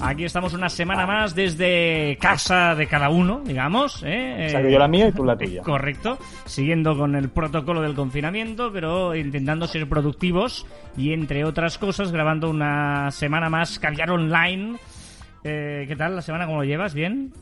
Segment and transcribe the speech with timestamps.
[0.00, 4.02] Aquí estamos una semana más desde casa de cada uno, digamos.
[4.04, 4.44] ¿eh?
[4.46, 5.62] O sea, que yo la mía y tú la tuya.
[5.62, 6.18] Correcto.
[6.44, 12.50] Siguiendo con el protocolo del confinamiento, pero intentando ser productivos y, entre otras cosas, grabando
[12.50, 14.76] una semana más Caviar Online.
[15.42, 16.46] Eh, ¿Qué tal la semana?
[16.46, 16.94] ¿Cómo lo llevas?
[16.94, 17.32] ¿Bien?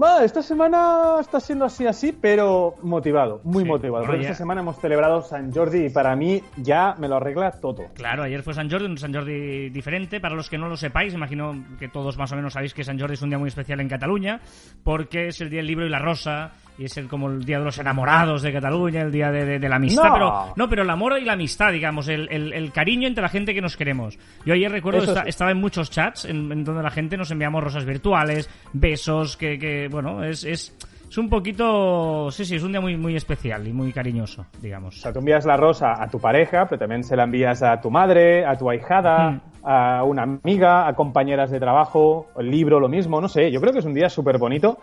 [0.00, 3.98] Va, esta semana está siendo así, así, pero motivado, muy Sí, motivado.
[4.04, 7.50] bueno, Porque esta semana hemos celebrado San Jordi y para mí ya me lo arregla
[7.52, 7.88] todo.
[7.94, 10.18] Claro, ayer fue San Jordi, un San Jordi diferente.
[10.18, 12.98] Para los que no lo sepáis, imagino que todos más o menos sabéis que San
[12.98, 14.40] Jordi es un día muy especial en Cataluña,
[14.82, 17.58] porque es el día del libro y la rosa, y es el, como el día
[17.58, 20.04] de los enamorados de Cataluña, el día de, de- de la amistad.
[20.04, 20.12] No.
[20.14, 23.28] Pero, no, pero el amor y la amistad, digamos, el, el- el cariño entre la
[23.28, 24.18] gente que nos queremos.
[24.46, 25.28] Yo ayer recuerdo que Eso esta- sí.
[25.28, 29.58] estaba en muchos chats en, en donde la gente nos enviamos rosas virtuales, besos, que,
[29.58, 30.74] que bueno, es, es,
[31.08, 32.30] es un poquito.
[32.30, 34.96] Sí, sí, es un día muy, muy especial y muy cariñoso, digamos.
[34.96, 37.80] O sea, tú envías la rosa a tu pareja, pero también se la envías a
[37.80, 39.40] tu madre, a tu ahijada, Mm.
[39.64, 43.50] a una amiga, a compañeras de trabajo, el libro, lo mismo, no sé.
[43.52, 44.78] Yo creo que es un día súper bonito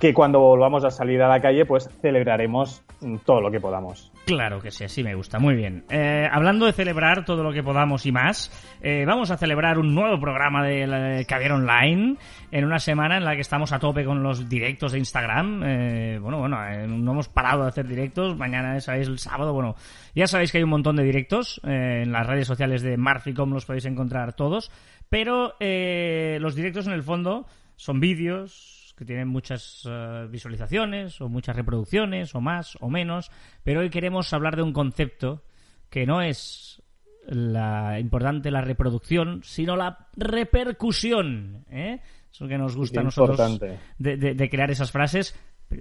[0.00, 4.10] que cuando volvamos a salir a la calle, pues celebraremos mm, todo lo que podamos.
[4.24, 5.38] Claro que sí, así me gusta.
[5.38, 5.84] Muy bien.
[5.90, 9.94] Eh, hablando de celebrar todo lo que podamos y más, eh, vamos a celebrar un
[9.94, 12.16] nuevo programa de Caviar Online
[12.50, 15.62] en una semana en la que estamos a tope con los directos de Instagram.
[15.64, 16.56] Eh, bueno, bueno,
[16.86, 18.38] no hemos parado de hacer directos.
[18.38, 19.76] Mañana, sabéis, el sábado, bueno,
[20.14, 21.60] ya sabéis que hay un montón de directos.
[21.64, 24.70] en las redes sociales de Marficom los podéis encontrar todos.
[25.10, 31.56] Pero los directos en el fondo son vídeos que tienen muchas eh, visualizaciones o muchas
[31.56, 33.30] reproducciones o más o menos,
[33.64, 35.42] pero hoy queremos hablar de un concepto
[35.88, 36.82] que no es
[37.26, 41.64] la importante la reproducción, sino la repercusión.
[41.70, 42.00] ¿eh?
[42.30, 43.58] Eso que nos gusta Qué a nosotros
[43.98, 45.34] de- de crear esas frases.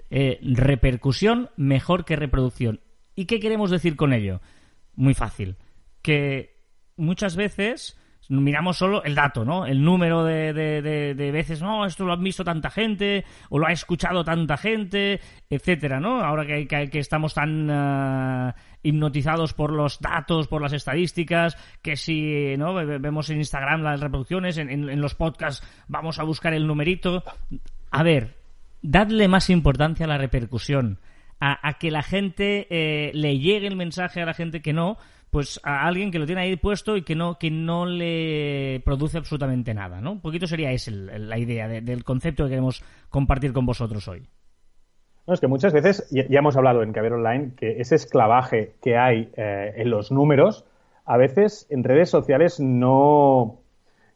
[0.09, 2.79] Eh, repercusión mejor que reproducción.
[3.16, 4.40] ¿Y qué queremos decir con ello?
[4.96, 5.58] Muy fácil.
[6.02, 6.58] Que
[6.96, 9.66] muchas veces miramos solo el dato, ¿no?
[9.66, 13.57] El número de, de- de- de veces, no, esto lo han visto tanta gente, o
[13.59, 15.19] lo ha escuchado tanta gente,
[15.50, 16.22] etcétera, ¿no?
[16.22, 21.95] Ahora que, que- que estamos tan ah, hipnotizados por los datos, por las estadísticas, que
[21.97, 22.73] si, ¿no?
[22.75, 26.67] Ve- Vemos en Instagram las reproducciones, en, en- en los podcasts vamos a buscar el
[26.67, 27.23] numerito.
[27.91, 28.35] A ver,
[28.84, 31.00] dadle más importancia a la repercusión,
[31.40, 34.97] a, a que la gente eh, le llegue el mensaje a la gente que no,
[35.29, 39.17] pues a alguien que lo tiene ahí puesto y que no, que no le produce
[39.17, 40.13] absolutamente nada, ¿no?
[40.13, 44.28] Un poquito sería esa la idea de- del concepto que queremos compartir con vosotros hoy.
[45.28, 48.97] No, es que muchas veces, ya, hemos hablado en Caber Online, que ese esclavaje que
[48.97, 50.66] hay eh, en los números,
[51.06, 53.59] a veces en redes sociales no.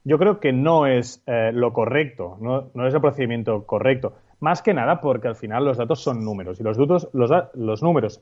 [0.03, 4.15] Yo creo que no es eh, lo correcto, no, es el procedimiento correcto.
[4.39, 7.83] Más que nada porque al final los datos son números y los, datos, los, los
[7.83, 8.21] números,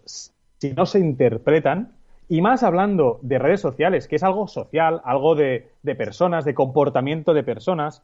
[0.58, 1.94] si no se interpretan,
[2.32, 7.34] y más hablando de redes sociales, que es algo social, algo de, personas, de comportamiento
[7.34, 8.04] de personas,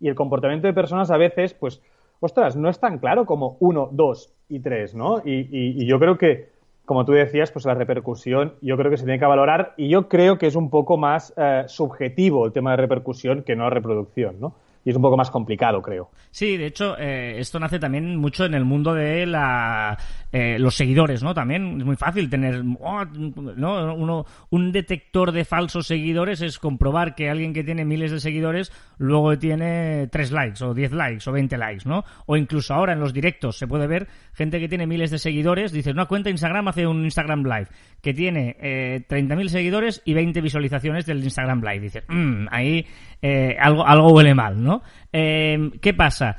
[0.00, 1.82] y el comportamiento de personas a veces, pues,
[2.20, 5.18] ostras, no es tan claro como uno, dos y tres, ¿no?
[5.26, 6.48] Y, y- y yo creo que,
[6.86, 10.08] como tú decías, pues la repercusión yo creo que se tiene que valorar y yo
[10.08, 14.40] creo que es un poco más eh, subjetivo el tema de repercusión que no reproducción,
[14.40, 14.54] ¿no?
[14.86, 16.12] Y es un poco más complicado, creo.
[16.30, 19.98] Sí, de hecho, eh, esto nace también mucho en el mundo de la,
[20.30, 21.34] eh, los seguidores, ¿no?
[21.34, 23.92] También es muy fácil tener, oh, ¿no?
[23.96, 28.70] Uno, un detector de falsos seguidores es comprobar que alguien que tiene miles de seguidores
[28.96, 32.04] luego tiene 3 likes o 10 likes o 20 likes, ¿no?
[32.26, 35.72] O incluso ahora en los directos se puede ver gente que tiene miles de seguidores,
[35.72, 37.66] dice, una cuenta Instagram hace un Instagram Live
[38.00, 41.80] que tiene eh, 30.000 seguidores y 20 visualizaciones del Instagram Live.
[41.80, 42.86] Dice, "Mm, ahí
[43.22, 44.75] eh, algo, algo huele mal, ¿no?
[45.12, 46.36] Eh, ¿Qué pasa?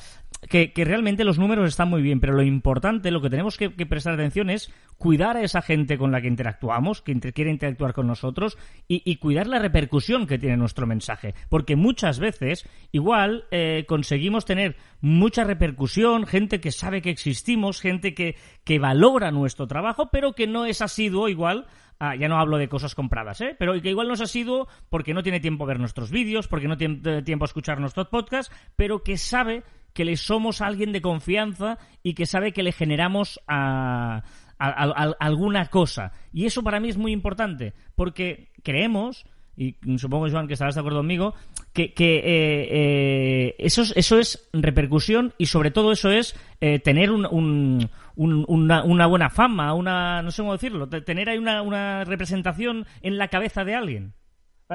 [0.50, 4.14] Que, realmente los números están muy bien, pero lo importante, lo que tenemos que, prestar
[4.14, 8.58] atención es cuidar a esa gente con la que interactuamos, que quiere interactuar con nosotros,
[8.88, 11.34] y, y cuidar la repercusión que tiene nuestro mensaje.
[11.50, 18.14] Porque muchas veces, igual, eh, conseguimos tener mucha repercusión, gente que sabe que existimos, gente
[18.14, 21.66] que, que valora nuestro trabajo, pero que no es asiduo igual
[22.00, 23.56] Ah, ya no hablo de cosas compradas, ¿eh?
[23.58, 26.68] Pero que igual nos ha sido porque no tiene tiempo a ver nuestros vídeos, porque
[26.68, 29.64] no tiene eh, tiempo a escuchar nuestros podcasts, pero que sabe
[29.94, 34.22] que le somos alguien de confianza y que sabe que le generamos a,
[34.60, 36.12] a- alguna cosa.
[36.32, 39.26] Y eso para mí es muy importante, porque creemos
[39.58, 41.34] y supongo, Joan, que estarás de acuerdo conmigo,
[41.74, 46.78] que, que eh, eh, eso, es, eso es repercusión y sobre todo eso es eh,
[46.78, 51.64] tener un, un, una, una, buena fama, una, no sé cómo decirlo, tener ahí una,
[51.64, 54.14] una representación en la cabeza de alguien.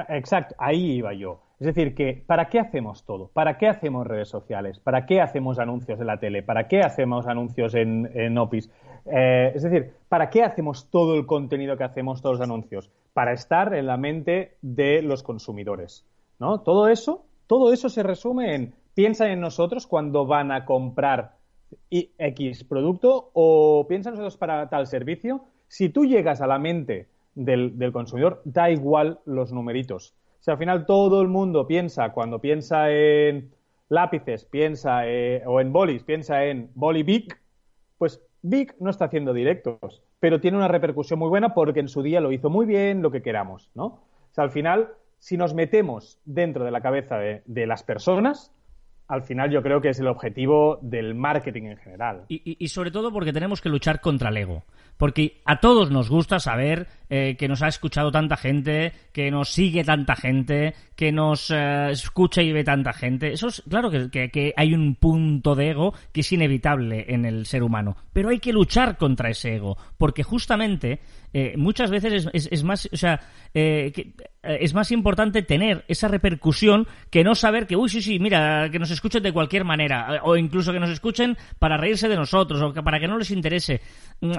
[0.09, 1.41] Exacto, ahí iba yo.
[1.61, 3.31] Es decir, que ¿para qué hacemos todo?
[3.31, 4.79] ¿Para qué hacemos redes sociales?
[4.79, 6.43] ¿Para qué hacemos anuncios en la tele?
[6.43, 8.69] ¿Para qué hacemos anuncios en, en Opis?
[9.05, 12.89] Eh, es decir, ¿para qué hacemos todo el contenido que hacemos, todos los anuncios?
[13.13, 16.05] Para estar en la mente de los consumidores.
[16.39, 16.61] ¿no?
[16.61, 21.37] Todo eso, todo eso se resume en piensa en nosotros cuando van a comprar
[21.89, 25.45] X producto o piensa en nosotros para tal servicio.
[25.67, 30.13] Si tú llegas a la mente del, consumidor, da igual los numeritos
[30.43, 33.53] si al final todo el mundo piensa, cuando piensa en
[33.87, 37.33] lápices, piensa eh, o en bolis, piensa en boli Big,
[37.97, 42.03] pues Big no está haciendo directos, pero tiene una repercusión muy buena porque en su
[42.03, 44.03] día lo hizo muy bien, lo que queramos, ¿no?
[44.35, 48.53] Al final, si nos metemos dentro de la cabeza de las personas,
[49.07, 52.25] al final yo creo que es el objetivo del marketing en general.
[52.27, 54.63] Y, sobre todo porque tenemos que luchar contra el ego.
[54.97, 59.49] Porque a todos nos gusta saber eh, que nos ha escuchado tanta gente, que nos
[59.49, 63.33] sigue tanta gente, que nos eh, escucha y ve tanta gente.
[63.33, 67.45] Eso es claro que, que, hay un punto de ego que es inevitable en el
[67.45, 67.95] ser humano.
[68.13, 69.77] Pero hay que luchar contra ese ego.
[69.97, 71.01] Porque justamente
[71.35, 73.19] eh, muchas veces es, más, o sea,
[73.55, 78.19] eh, eh, es más importante tener esa repercusión que no saber que, uy, sí, sí,
[78.19, 82.17] mira, que nos escuchen de cualquier manera, o incluso que nos escuchen para reírse de
[82.17, 83.81] nosotros, o para que no les interese.
[84.21, 84.33] Mm,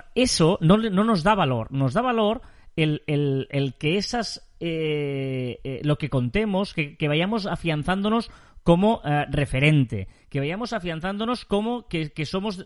[0.61, 2.43] no, no nos da valor, nos da valor
[2.77, 8.31] el, que esas, lo que contemos, que, vayamos afianzándonos
[8.63, 12.65] como referente, que vayamos afianzándonos como que, somos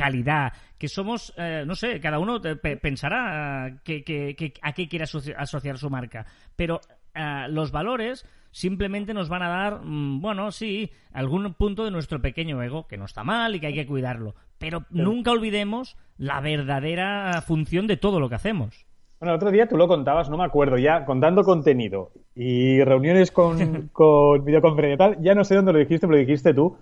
[0.00, 2.40] calidad, que somos, eh, no sé, cada uno
[2.80, 6.24] pensará a qué quiere asociar, su marca,
[6.56, 6.80] pero
[7.14, 12.20] eh, los valores simplemente nos van a dar, mm, bueno, sí, algún punto de nuestro
[12.20, 16.40] pequeño ego, que no está mal y que hay que cuidarlo, pero nunca olvidemos la
[16.40, 18.86] verdadera función de todo lo que hacemos.
[19.18, 23.32] Bueno, el otro día tú lo contabas, no me acuerdo, ya contando contenido y reuniones
[23.32, 26.76] con, con videoconferencia y tal, ya no sé dónde lo dijiste, pero lo dijiste tú,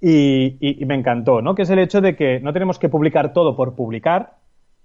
[0.00, 1.54] y, me encantó, ¿no?
[1.54, 4.36] Que es el hecho de que no tenemos que publicar todo por publicar,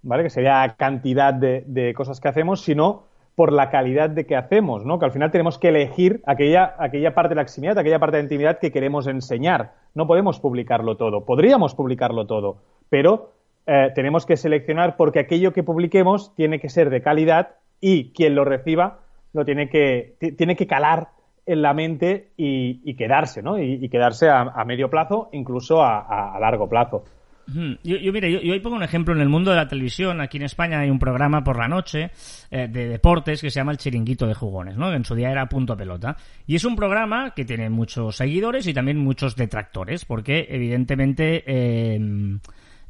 [0.01, 0.23] ¿vale?
[0.23, 3.03] Que sería cantidad de, cosas que hacemos, sino
[3.35, 4.99] por la calidad de que hacemos, ¿no?
[4.99, 8.23] Que al final tenemos que elegir aquella, aquella parte de la eximidad, aquella parte de
[8.23, 9.73] la intimidad que queremos enseñar.
[9.95, 11.25] No podemos publicarlo todo.
[11.25, 12.57] Podríamos publicarlo todo,
[12.89, 13.31] pero
[13.65, 18.35] eh, tenemos que seleccionar porque aquello que publiquemos tiene que ser de calidad y quien
[18.35, 18.99] lo reciba
[19.33, 21.09] lo tiene que, tiene que calar
[21.45, 23.59] en la mente y, quedarse, ¿no?
[23.59, 27.03] Y, quedarse a, medio plazo, incluso a, largo plazo.
[27.47, 30.21] Yo, yo, mire, yo, yo, pongo un ejemplo en el mundo de la televisión.
[30.21, 32.11] Aquí en España hay un programa por la noche
[32.49, 34.93] eh, de deportes que se llama El Chiringuito de Jugones, ¿no?
[34.93, 36.17] En su día era Punto Pelota.
[36.47, 41.99] Y es un programa que tiene muchos seguidores y también muchos detractores, porque evidentemente, eh,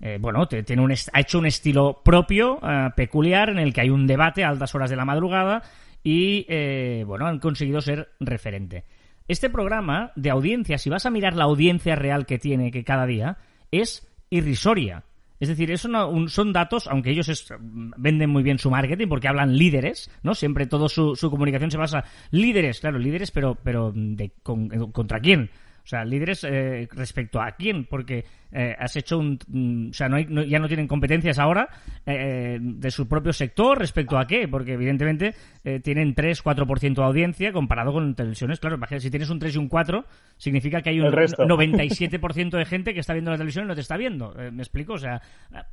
[0.02, 2.60] eh, bueno, tiene un, ha hecho un estilo propio,
[2.96, 5.64] peculiar, en el que hay un debate a altas horas de la madrugada
[6.06, 8.86] y eh, bueno, han conseguido ser referente.
[9.28, 13.08] Este programa de audiencia, si vas a mirar la audiencia real que tiene que cada
[13.08, 13.40] día,
[13.72, 15.04] es irrisoria.
[15.40, 15.90] Es decir, eso
[16.30, 20.34] son datos, aunque ellos venden muy bien su marketing porque hablan líderes, ¿no?
[20.34, 25.50] Siempre toda su, comunicación se basa líderes, claro, líderes, pero, pero de, ¿contra quién?
[25.86, 29.38] O sea, líderes eh, respecto a quién, porque eh, has hecho un...
[29.48, 31.70] Mm, o sea, no, ya no tienen competencias ahora
[32.08, 35.36] eh, de su propio sector respecto a qué, porque evidentemente
[35.84, 38.60] tienen 3-4% de audiencia comparado con televisiones.
[38.60, 40.06] Claro, imagínate, si tienes un 3 y un 4,
[40.38, 43.82] significa que hay un 97% de gente que está viendo la televisión y no te
[43.82, 44.34] está viendo.
[44.52, 44.94] ¿Me explico?
[44.94, 45.22] O sea,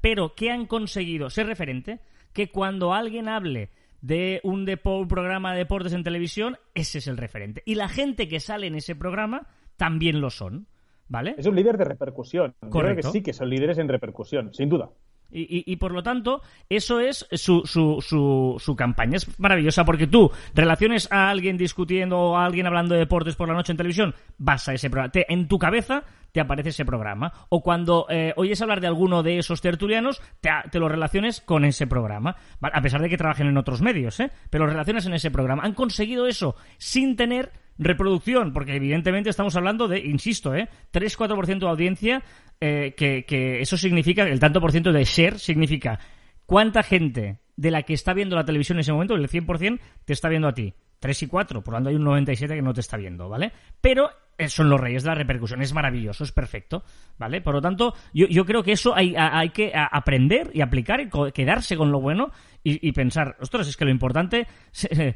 [0.03, 1.31] pero ¿qué han conseguido?
[1.31, 2.01] Ser referente,
[2.35, 3.71] que cuando alguien hable
[4.03, 7.63] de un, un programa de deportes en televisión, ese es el referente.
[7.65, 9.47] Y la gente que sale en ese programa
[9.83, 10.69] también lo son.
[11.09, 11.35] ¿Vale?
[11.37, 12.55] Es un líder de repercusión.
[12.61, 12.79] Correcto.
[12.79, 14.91] creo que sí que son líderes en repercusión, sin duda.
[15.35, 19.17] Y, por lo tanto, eso es su, su, su, su, campaña.
[19.17, 23.49] Es maravillosa porque tú relaciones a alguien discutiendo o a alguien hablando de deportes por
[23.49, 25.11] la noche en televisión, vas a ese programa.
[25.15, 27.33] en tu cabeza te aparece ese programa.
[27.49, 31.65] O cuando eh, oyes hablar de alguno de esos tertulianos, te, te, lo relaciones con
[31.65, 32.37] ese programa.
[32.61, 34.31] A pesar de que trabajen en otros medios, ¿eh?
[34.51, 35.63] Pero lo relacionas en ese programa.
[35.65, 37.53] Han conseguido eso sin tener
[37.85, 40.69] reproducción, porque evidentemente estamos hablando de, insisto, ¿eh?
[40.93, 42.23] 3-4% de audiencia,
[42.61, 45.99] eh, que, eso significa, el tanto por ciento de share significa
[46.47, 50.13] cuánta gente de la que está viendo la televisión en ese momento, el 100%, te
[50.13, 50.75] está viendo a ti.
[51.03, 53.51] 3 y 4, por lo tanto hay un 97 que no te está viendo, ¿vale?
[53.81, 56.85] Pero eh, son los reyes de la repercusión, es maravilloso, es perfecto,
[57.19, 57.41] ¿vale?
[57.41, 61.09] Por lo tanto, yo, yo creo que eso hay, hay que aprender y aplicar y
[61.33, 62.31] quedarse con lo bueno
[62.63, 64.47] y, pensar, ostras, es que lo importante,
[64.91, 65.15] eh,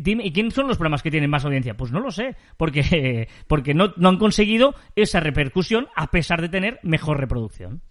[0.00, 1.76] dime, ¿y quiénes son los programas que tienen más audiencia?
[1.76, 6.48] Pues no lo sé, porque, porque no, no han conseguido esa repercusión a pesar de
[6.48, 7.82] tener mejor reproducción.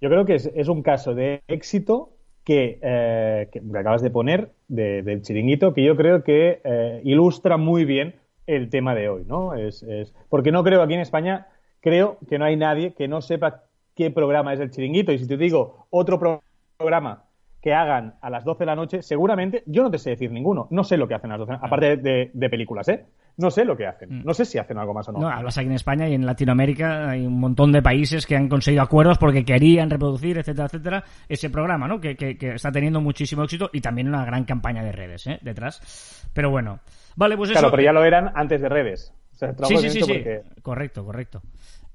[0.00, 2.17] Yo creo que es un caso de éxito
[2.48, 7.84] que, eh, que, acabas de poner del chiringuito, que yo creo que eh, ilustra muy
[7.84, 8.14] bien
[8.46, 9.52] el tema de hoy, ¿no?
[9.52, 11.48] Es, es, porque no creo aquí en España,
[11.80, 13.64] creo que no hay nadie que no sepa
[13.94, 15.12] qué programa es el chiringuito.
[15.12, 16.40] Y si te digo otro
[16.78, 17.24] programa
[17.60, 20.68] que hagan a las 12 de la noche, seguramente yo no te sé decir ninguno.
[20.70, 23.06] No sé lo que hacen a las 12, aparte de, de películas, ¿eh?
[23.38, 24.18] no sé lo que hacen.
[24.18, 24.24] Mm.
[24.24, 25.20] No sé si hacen algo más o no.
[25.20, 28.48] No, hablas aquí en España y en Latinoamérica hay un montón de países que han
[28.48, 32.00] conseguido acuerdos porque querían reproducir, etcétera, etcétera, ese programa, ¿no?
[32.00, 35.38] Que, que, está teniendo muchísimo éxito y también una gran campaña de redes, ¿eh?
[35.40, 36.28] Detrás.
[36.34, 36.80] Pero bueno.
[37.14, 37.60] Vale, pues eso.
[37.60, 39.14] Claro, pero ya lo eran antes de redes.
[39.32, 40.24] sí, sí, sí, sí.
[40.60, 41.40] Correcto, correcto.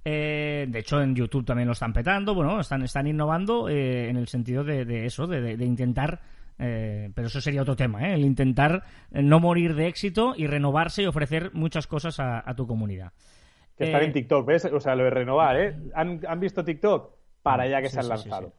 [0.05, 4.17] Eh, de hecho, en YouTube también lo están petando, bueno, están, están innovando eh, en
[4.17, 6.19] el sentido de, de eso, de, de intentar
[6.59, 8.13] eh, pero eso sería otro tema, ¿eh?
[8.13, 12.67] el intentar eh, no morir de éxito y renovarse y ofrecer muchas cosas a, tu
[12.67, 13.11] comunidad.
[13.77, 14.65] Que están en TikTok, ¿ves?
[14.65, 15.75] O sea, lo de renovar, ¿eh?
[15.95, 17.15] ¿Han, visto TikTok?
[17.41, 18.53] Para allá que se han lanzado.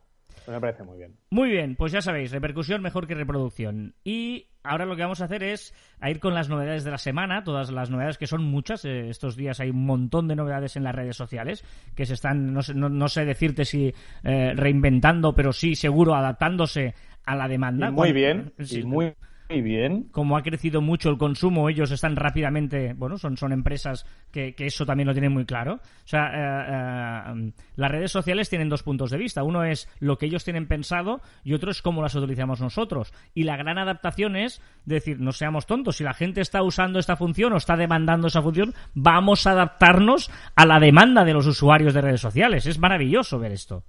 [0.53, 1.17] Me parece muy bien.
[1.31, 3.95] Muy bien, pues ya sabéis, repercusión mejor que reproducción.
[4.05, 6.99] Y ahora lo que vamos a hacer es a ir con las novedades de la
[6.99, 8.85] semana, todas las novedades que son muchas.
[8.85, 12.63] estos días hay un montón de novedades en las redes sociales que se están, no
[12.63, 17.91] sé, no, sé decirte si reinventando, pero sí seguro adaptándose a la demanda.
[17.91, 18.53] muy bien,
[18.85, 19.15] muy,
[19.49, 20.05] bien.
[20.11, 24.87] Como ha crecido mucho el consumo, ellos están rápidamente, bueno, son, son empresas que, eso
[24.87, 25.75] también lo tienen muy claro.
[25.75, 29.43] O sea, eh, eh, las redes sociales tienen dos puntos de vista.
[29.43, 33.13] Uno es lo que ellos tienen pensado y otro es cómo las utilizamos nosotros.
[33.35, 37.17] Y la gran adaptación es decir, no seamos tontos, si la gente está usando esta
[37.17, 41.95] función o está demandando esa función, vamos a adaptarnos a la demanda de los usuarios
[41.95, 42.67] de redes sociales.
[42.67, 43.85] Es maravilloso ver esto.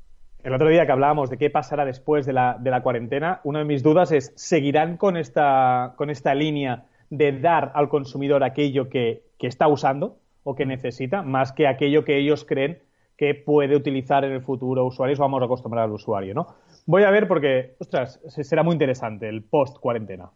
[0.45, 3.59] El otro día que hablábamos de qué pasará después de la, de la cuarentena, una
[3.59, 8.87] de mis dudas es, ¿seguirán con esta, con esta línea de dar al consumidor aquello
[8.87, 12.79] que, está usando o que necesita, más que aquello que ellos creen
[13.17, 16.47] que puede utilizar en el futuro usuarios, vamos a acostumbrar al usuario, ¿no?
[16.85, 20.29] Voy a ver porque, ostras, será muy interesante el post-cuarentena.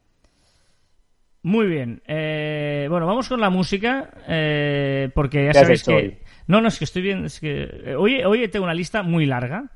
[1.43, 2.01] Muy bien.
[2.07, 6.21] Eh, bueno, vamos con la música, eh, porque ya sabéis que...
[6.47, 7.63] No, no, es que estoy bien, es que...
[7.63, 9.69] Eh, hoy, hoy tengo una lista muy larga,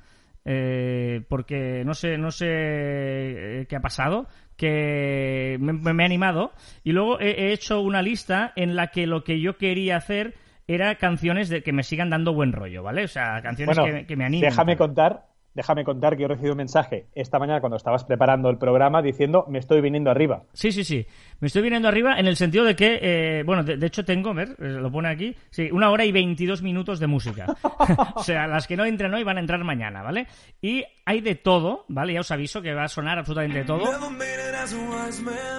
[0.46, 6.52] eh, porque no sé, no sé eh, qué ha pasado, que me, he animado
[6.84, 10.36] y luego he, hecho una lista en la que lo que yo quería hacer
[10.68, 13.04] era canciones de que me sigan dando buen rollo, ¿vale?
[13.04, 14.50] O sea, canciones que, que, me animen.
[14.50, 18.58] Déjame contar déjame contar que he recibido un mensaje esta mañana cuando estabas preparando el
[18.58, 20.44] programa diciendo me estoy viniendo arriba.
[20.54, 21.06] Sí, sí, sí.
[21.40, 24.34] Me estoy viniendo arriba en el sentido de que, eh, bueno, de, hecho tengo, a
[24.34, 27.46] ver, eh, lo pone aquí, sí, una hora y 22 minutos de música.
[28.16, 30.28] o sea, las que no entran hoy van a entrar mañana, ¿vale?
[30.62, 32.14] Y hay de todo, ¿vale?
[32.14, 33.84] Ya os aviso que va a sonar absolutamente todo.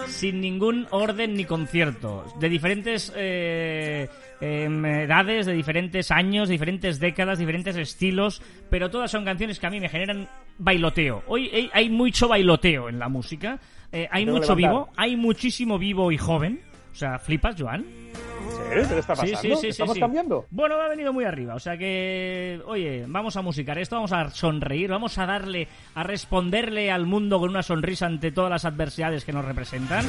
[0.06, 2.24] Sin ningún orden ni concierto.
[2.40, 3.12] De diferentes...
[3.14, 4.08] Eh,
[4.46, 9.70] Em, edades, de diferentes años, diferentes décadas, diferentes estilos, pero todas son canciones que a
[9.70, 11.22] mí me generan bailoteo.
[11.28, 13.58] Hoy hay mucho bailoteo en la música,
[13.90, 16.60] eh, hay mucho vivo, hay muchísimo vivo y joven.
[16.92, 17.84] O sea, flipas, Joan.
[17.84, 18.86] ¿Sí?
[18.86, 19.38] ¿Qué está pasando?
[19.38, 20.44] Sí, sí, ¿Estamos cambiando?
[20.50, 21.54] Bueno, me ha venido muy arriba.
[21.54, 26.02] O sea que, oye, vamos a musicar esto, vamos a sonreír, vamos a darle, a
[26.02, 30.04] responderle al mundo con una sonrisa ante todas las adversidades que nos representan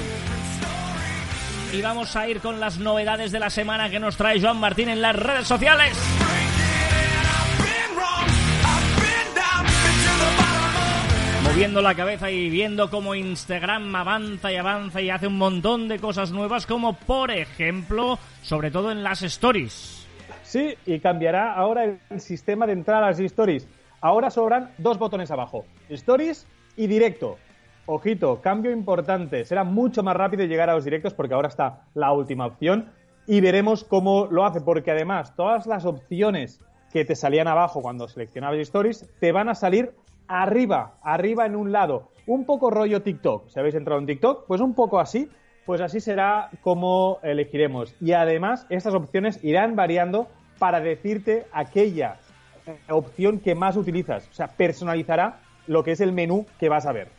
[1.73, 4.89] y vamos a ir con las novedades de la semana que nos trae Joan Martín
[4.89, 5.97] en las redes sociales.
[11.43, 15.99] Moviendo la cabeza y viendo cómo Instagram avanza y avanza y hace un montón de
[15.99, 20.05] cosas nuevas, como por ejemplo, sobre todo en las stories.
[20.43, 23.67] Sí, y cambiará ahora el sistema de entrar a las stories.
[24.01, 26.45] Ahora sobran dos botones abajo, stories
[26.75, 27.37] y directo.
[27.87, 29.45] Ojito, cambio importante.
[29.45, 32.89] Será mucho más rápido llegar a los directos porque ahora está la última opción
[33.27, 36.59] y veremos cómo lo hace porque además todas las opciones
[36.91, 39.93] que te salían abajo cuando seleccionabas stories te van a salir
[40.27, 42.09] arriba, arriba en un lado.
[42.25, 43.49] Un poco rollo TikTok.
[43.49, 45.29] Si habéis entrado en TikTok, pues un poco así,
[45.67, 47.93] pues así será como elegiremos.
[48.01, 50.27] Y además estas opciones irán variando
[50.57, 52.17] para decirte aquella
[52.89, 54.27] opción que más utilizas.
[54.29, 57.09] O sea, personalizará lo que es el menú que vas a ver.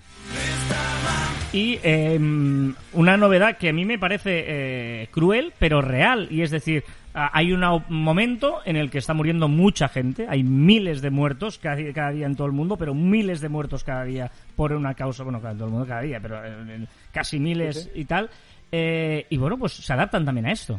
[1.52, 6.28] Y em, una novedad que a mí me parece eh, cruel, pero real.
[6.30, 6.84] Y es decir,
[7.14, 10.26] hay un momento en el que está muriendo mucha gente.
[10.28, 13.84] Hay miles de muertos cada, cada, día en todo el mundo, pero miles de muertos
[13.84, 15.22] cada día por una causa.
[15.22, 16.40] Bueno, en todo el mundo cada día, pero
[17.12, 18.28] casi miles y tal.
[18.70, 20.78] Eh, y bueno, pues se adaptan también a esto.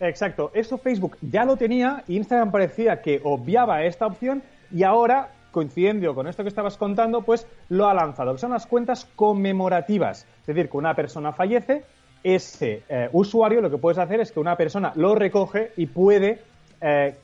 [0.00, 0.50] Exacto.
[0.54, 2.04] Eso Facebook ya lo tenía.
[2.08, 7.46] Instagram parecía que obviaba esta opción y ahora coincidiendo con esto que estabas contando, pues
[7.68, 10.26] lo ha lanzado, que son las cuentas conmemorativas.
[10.40, 11.84] Es decir, que una persona fallece,
[12.22, 16.40] ese eh, usuario lo que puedes hacer es que una persona lo recoge y puede
[16.80, 17.14] eh,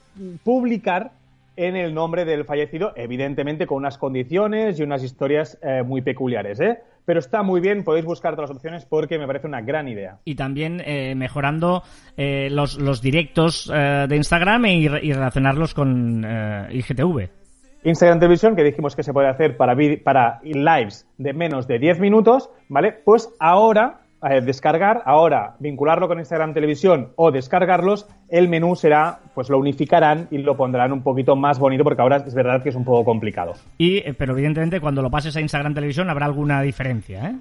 [0.42, 1.12] publicar
[1.56, 6.58] en el nombre del fallecido, evidentemente con unas condiciones y unas historias eh, muy peculiares,
[6.60, 6.78] ¿eh?
[7.04, 10.18] Pero está muy bien, podéis buscar las opciones porque me parece una gran idea.
[10.24, 10.82] Y también
[11.18, 11.82] mejorando
[12.16, 16.24] los, los, directos de Instagram y, y relacionarlos con
[16.70, 17.43] IGTV.
[17.84, 22.00] Instagram Televisión, que dijimos que se puede hacer para, para lives de menos de 10
[22.00, 22.92] minutos, ¿vale?
[22.92, 29.50] Pues ahora, eh, descargar, ahora vincularlo con Instagram Televisión o descargarlos, el menú será, pues
[29.50, 32.74] lo unificarán y lo pondrán un poquito más bonito porque ahora es verdad que es
[32.74, 33.52] un poco complicado.
[33.76, 37.34] Y, eh, pero evidentemente cuando lo pases a Instagram Televisión habrá alguna diferencia, ¿eh?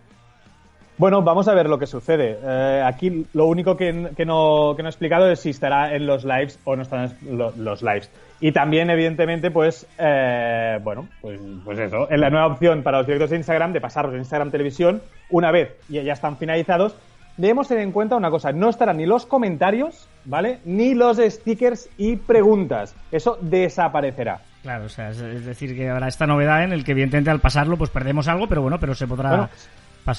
[0.98, 2.38] Bueno, vamos a ver lo que sucede.
[2.44, 6.24] Eh, aquí lo único que, no, que, no, he explicado es si estará en los
[6.24, 8.12] lives o no estarán en los lives.
[8.40, 13.08] Y también, evidentemente, pues, eh, bueno, pues, pues eso, en la nueva opción para los
[13.08, 16.96] directos de Instagram, de pasarlos en Instagram Televisión, una vez ya están finalizados,
[17.38, 20.60] debemos tener en cuenta una cosa, no estarán ni los comentarios, ¿vale?
[20.66, 22.96] Ni los stickers y preguntas.
[23.12, 24.42] Eso desaparecerá.
[24.62, 27.78] Claro, o sea, es, decir, que habrá esta novedad en el que evidentemente al pasarlo
[27.78, 29.50] pues perdemos algo, pero bueno, pero se podrá...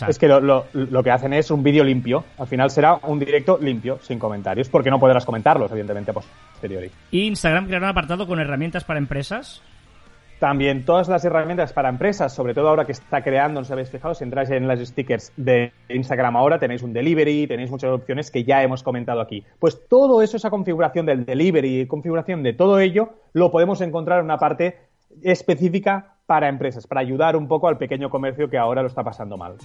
[0.09, 2.25] Es que lo, que hacen es un vídeo limpio.
[2.38, 6.91] Al final será un directo limpio, sin comentarios, porque no podrás comentarlos, evidentemente, a posteriori.
[7.11, 9.62] ¿Y Instagram creará un apartado con herramientas para empresas?
[10.38, 13.91] También todas las herramientas para empresas, sobre todo ahora que está creando, no os habéis
[13.91, 18.31] fijado, si entráis en las stickers de Instagram ahora, tenéis un delivery, tenéis muchas opciones
[18.31, 19.45] que ya hemos comentado aquí.
[19.59, 24.25] Pues todo eso, esa configuración del delivery, configuración de todo ello, lo podemos encontrar en
[24.25, 24.79] una parte
[25.23, 29.37] específica para empresas, para ayudar un poco al pequeño comercio que ahora lo está pasando
[29.37, 29.57] mal.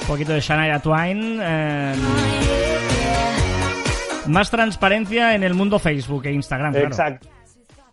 [0.00, 1.40] Un poquito de Shania Twain.
[1.42, 1.94] Eh,
[4.28, 6.72] más transparencia en el mundo Facebook e Instagram.
[6.72, 6.86] Claro.
[6.86, 7.28] Exacto.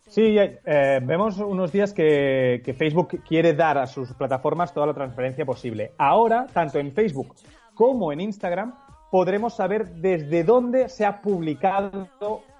[0.07, 4.93] Sí, eh, vemos unos días que, que, Facebook quiere dar a sus plataformas toda la
[4.93, 5.93] transparencia posible.
[5.98, 7.33] Ahora, tanto en Facebook
[7.74, 8.75] como en Instagram,
[9.13, 12.10] podremos saber desde dónde se ha publicado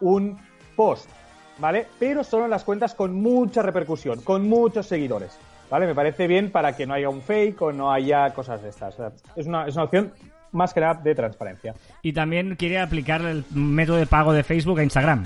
[0.02, 0.38] un
[0.76, 1.10] post,
[1.58, 1.88] ¿vale?
[1.98, 5.36] Pero solo en las cuentas con mucha repercusión, con muchos seguidores,
[5.72, 5.88] ¿vale?
[5.88, 8.96] Me parece bien para que no haya un fake o no haya cosas de estas.
[9.36, 10.14] es, una, es una opción
[10.52, 11.74] más que nada de transparencia.
[12.04, 15.26] Y también quiere aplicar el método de pago de Facebook a Instagram.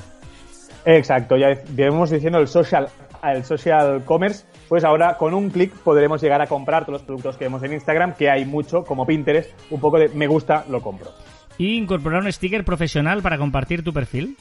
[0.85, 2.87] Exacto, ya vemos diciendo el social,
[3.21, 7.37] el social commerce, pues ahora con un clic podremos llegar a comprar todos los productos
[7.37, 10.81] que vemos en Instagram, que hay mucho, como Pinterest, un poco de me gusta, lo
[10.81, 11.11] compro.
[11.57, 14.37] ¿Y incorporar un sticker profesional para compartir tu perfil?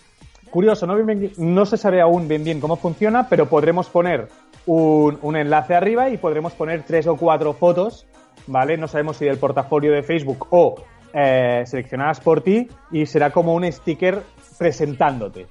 [0.50, 0.96] Curioso, no,
[1.38, 4.28] no se sabe aún bien bien cómo funciona, pero podremos poner
[4.66, 8.06] un, un enlace arriba y podremos poner tres o cuatro fotos,
[8.46, 8.76] ¿vale?
[8.76, 10.76] No sabemos si del portafolio de Facebook o
[11.12, 14.22] eh, seleccionadas por ti y será como un sticker
[14.58, 15.46] presentándote.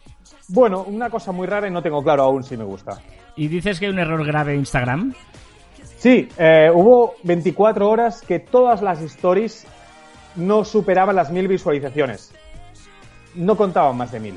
[0.48, 3.00] Bueno, una cosa muy rara y no tengo claro aún si me gusta.
[3.36, 5.14] ¿Y dices que hay un error grave en Instagram?
[5.98, 9.66] Sí, eh, hubo 24 horas que todas las stories
[10.36, 12.32] no superaban las mil visualizaciones.
[13.34, 14.36] No contaban más de mil.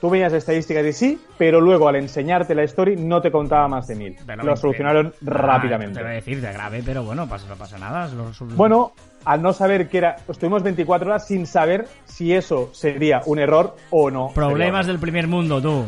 [0.00, 3.86] Tú veías estadísticas de sí, pero luego al enseñarte la story no te contaba más
[3.86, 4.16] de mil.
[4.42, 5.98] lo solucionaron rápidamente.
[5.98, 8.08] Te voy a decir de grave, pero bueno, no pasa nada.
[8.56, 8.92] bueno,
[9.24, 13.76] al no saber que era, estuvimos 24 horas sin saber si eso sería un error
[13.90, 14.30] o no.
[14.34, 15.84] Problemas del primer mundo, tú.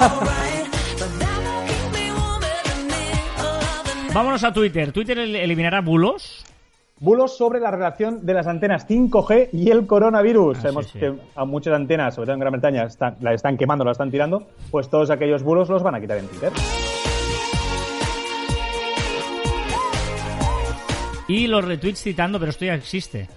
[4.12, 4.92] Vámonos a Twitter.
[4.92, 6.42] ¿Twitter eliminará bulos?
[6.98, 10.56] Bulos sobre la relación de las antenas 5G y el coronavirus.
[10.56, 13.84] Ah, Sabemos que a muchas antenas, sobre todo en Gran Bretaña, están, las están quemando,
[13.84, 14.46] las están tirando.
[14.70, 16.50] Pues todos aquellos bulos los van a quitar en Twitter.
[21.28, 23.28] Y los retweets citando, pero esto ya existe.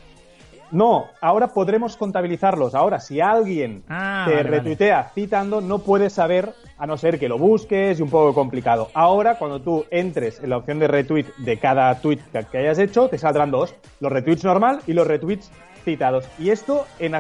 [0.72, 2.76] No, ahora podremos contabilizarlos.
[2.76, 7.40] Ahora, si alguien ah, te retuitea citando, no puedes saber, a no ser que lo
[7.40, 8.90] busques y un poco complicado.
[8.94, 12.20] Ahora, cuando tú entres en la opción de retweet de cada tweet
[12.52, 15.50] que hayas hecho, te saldrán dos: los retweets normal y los retweets
[15.84, 16.26] citados.
[16.38, 17.16] Y esto, en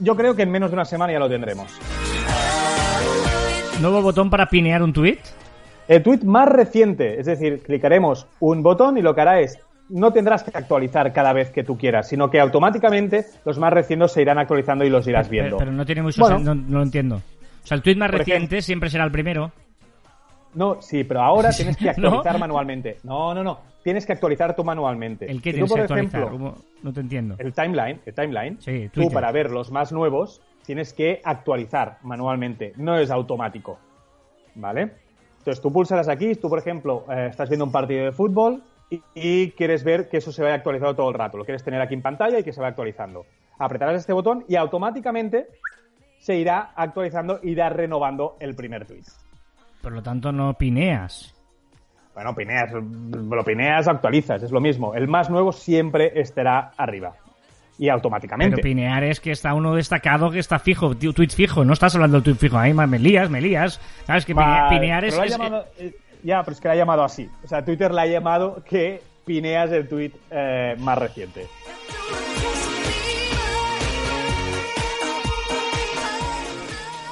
[0.00, 1.70] yo creo que en menos de una semana ya lo tendremos.
[3.80, 5.18] ¿Nuevo botón para pinear un tweet?
[5.86, 9.58] El tweet más reciente, es decir, clicaremos un botón y lo que hará es
[9.90, 14.12] no tendrás que actualizar cada vez que tú quieras, sino que automáticamente los más recientes
[14.12, 15.58] se irán actualizando y los irás viendo.
[15.58, 17.16] Pero, no tiene mucho sentido, no, lo entiendo.
[17.16, 19.52] O sea, el tweet más reciente siempre será el primero.
[20.54, 22.98] No, sí, pero ahora tienes que actualizar manualmente.
[23.04, 23.60] No, no, no.
[23.82, 25.30] Tienes que actualizar tú manualmente.
[25.30, 26.30] ¿El qué Si tienes tú, que actualizar?
[26.82, 27.36] No te entiendo.
[27.38, 29.12] el timeline, el timeline, Sí, tú Twitter.
[29.14, 33.78] para ver los más nuevos tienes que actualizar manualmente, no es automático.
[34.54, 34.92] ¿Vale?
[35.38, 39.02] Entonces tú pulsarás aquí, tú por ejemplo eh, estás viendo un partido de fútbol y,
[39.14, 41.94] y quieres ver que eso se vaya actualizando todo el rato, lo quieres tener aquí
[41.94, 43.24] en pantalla y que se vaya actualizando.
[43.58, 45.46] Apretarás este botón y automáticamente
[46.18, 49.04] se irá actualizando, irá renovando el primer tweet.
[49.82, 51.34] Por lo tanto, no pineas.
[52.14, 54.94] Bueno, pineas, lo pineas, actualizas, es lo mismo.
[54.94, 57.14] El más nuevo siempre estará arriba.
[57.78, 58.56] Y automáticamente.
[58.56, 61.64] Pero pinear es que está uno destacado que está fijo, tweet fijo.
[61.64, 62.58] No estás hablando del tweet fijo.
[62.58, 63.80] Ahí me lías, me lías.
[64.04, 65.16] ¿Sabes que Vale, pinear es.
[65.16, 67.28] lo ha es- llamado- eh, ya, pero es que la ha llamado así.
[67.44, 71.46] O sea, Twitter la ha llamado que pineas el tweet eh, más reciente.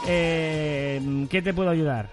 [0.06, 2.08] eh, ¿Qué te puedo ayudar?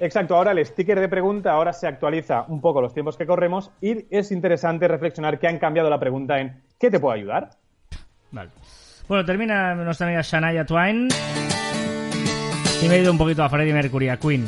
[0.00, 3.72] Exacto, ahora el sticker de pregunta ahora se actualiza un poco los tiempos que corremos
[3.80, 7.50] y es interesante reflexionar que han cambiado la pregunta en ¿qué te puedo ayudar?
[8.30, 8.50] Vale.
[9.08, 11.08] Bueno, termina nuestra amiga Shania Twain.
[12.80, 14.46] Y me he ido un poquito a Freddie Mercury, a Queen.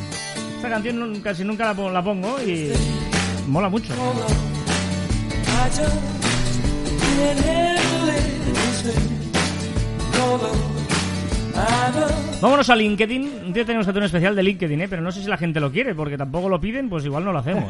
[0.60, 2.70] Esta canción casi nunca la, pon- la pongo y
[3.48, 3.94] mola mucho.
[12.40, 13.22] Vámonos a LinkedIn.
[13.46, 14.88] Un día tenemos que hacer un especial de LinkedIn, ¿eh?
[14.88, 17.32] pero no sé si la gente lo quiere, porque tampoco lo piden, pues igual no
[17.32, 17.64] lo hacemos.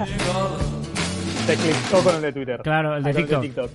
[1.46, 2.61] Te clickó con el de Twitter.
[2.62, 3.70] Claro, el de Ah, con TikTok.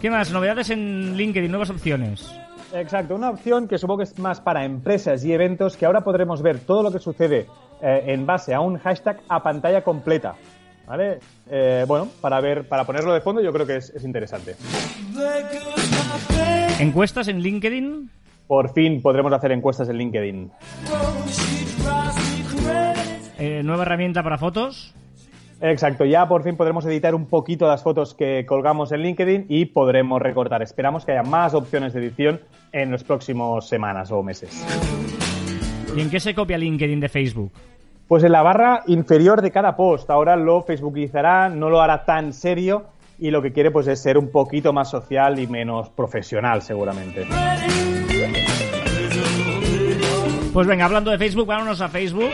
[0.00, 0.30] ¿Qué más?
[0.30, 2.28] Novedades en LinkedIn, nuevas opciones.
[2.72, 6.42] Exacto, una opción que supongo que es más para empresas y eventos que ahora podremos
[6.42, 7.46] ver todo lo que sucede
[7.82, 10.34] eh, en base a un hashtag a pantalla completa.
[10.86, 11.18] ¿Vale?
[11.50, 14.56] Eh, bueno, para ver, para ponerlo de fondo yo creo que es, es interesante.
[16.78, 18.10] Encuestas en LinkedIn.
[18.46, 20.50] Por fin podremos hacer encuestas en LinkedIn.
[23.38, 24.94] eh, nueva herramienta para fotos.
[25.60, 29.66] Exacto, ya por fin podremos editar un poquito las fotos que colgamos en LinkedIn y
[29.66, 30.62] podremos recortar.
[30.62, 32.40] Esperamos que haya más opciones de edición
[32.72, 34.64] en los próximos semanas o meses.
[35.96, 37.50] ¿Y en qué se copia LinkedIn de Facebook?
[38.06, 40.08] Pues en la barra inferior de cada post.
[40.10, 42.86] Ahora lo facebookizará, no lo hará tan serio
[43.18, 47.26] y lo que quiere pues es ser un poquito más social y menos profesional seguramente.
[50.52, 52.30] Pues venga, hablando de Facebook, vámonos a Facebook.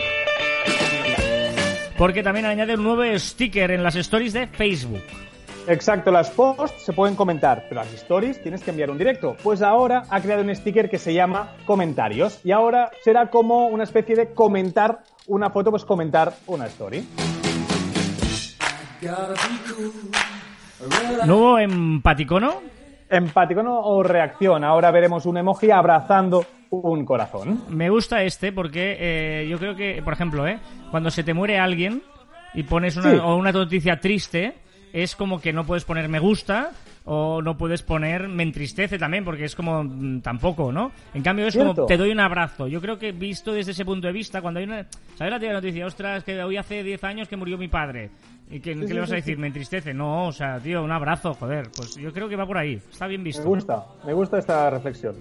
[1.96, 5.02] Porque también añade un nuevo sticker en las stories de Facebook.
[5.66, 9.36] Exacto, las posts se pueden comentar, pero las stories tienes que enviar un directo.
[9.42, 13.84] Pues ahora ha creado un sticker que se llama comentarios y ahora será como una
[13.84, 17.06] especie de comentar una foto, pues comentar una story.
[21.26, 22.60] Nuevo empaticono.
[23.08, 23.80] Empático ¿no?
[23.80, 24.64] o reacción.
[24.64, 26.44] Ahora veremos un emoji abrazando
[26.80, 27.62] un corazón.
[27.68, 30.58] Me gusta este porque eh, yo creo que, por ejemplo, eh,
[30.90, 32.02] cuando se te muere alguien
[32.54, 33.16] y pones una, Sí.
[33.22, 34.54] o una noticia triste,
[34.92, 36.70] es como que no puedes poner me gusta
[37.06, 40.90] o no puedes poner me entristece también porque es como mm, tampoco, ¿no?
[41.12, 41.74] En cambio es Cierto.
[41.74, 42.66] como te doy un abrazo.
[42.68, 44.86] Yo creo que visto desde ese punto de vista, cuando hay una...
[45.16, 45.84] ¿Sabes la típica noticia?
[45.86, 48.10] Ostras, que hoy hace 10 años que murió mi padre.
[48.50, 49.38] ¿Y qué sí, le vas a decir?
[49.38, 49.94] Me entristece.
[49.94, 51.70] No, o sea, tío, un abrazo, joder.
[51.74, 52.74] Pues yo creo que va por ahí.
[52.90, 53.42] Está bien Me visto.
[53.44, 55.16] gusta, me gusta esta reflexión.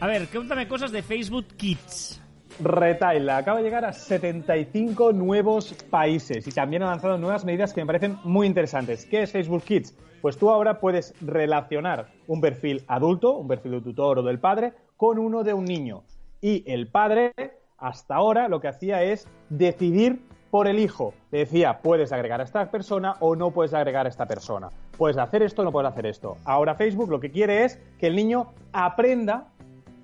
[0.00, 2.22] A ver, cuéntame cosas de Facebook Kids.
[2.60, 7.80] Retail acaba de llegar a 75 nuevos países y también ha lanzado nuevas medidas que
[7.80, 9.06] me parecen muy interesantes.
[9.06, 9.96] ¿Qué es Facebook Kids?
[10.20, 14.72] Pues tú ahora puedes relacionar un perfil adulto, un perfil del tutor o del padre,
[14.96, 16.02] con uno de un niño.
[16.40, 17.32] Y el padre,
[17.78, 21.14] hasta ahora, lo que hacía es decidir por el hijo.
[21.30, 24.68] Le decía, puedes agregar a esta persona o no puedes agregar a esta persona.
[24.96, 26.36] Puedes hacer esto o no puedes hacer esto.
[26.44, 29.48] Ahora Facebook lo que quiere es que el niño aprenda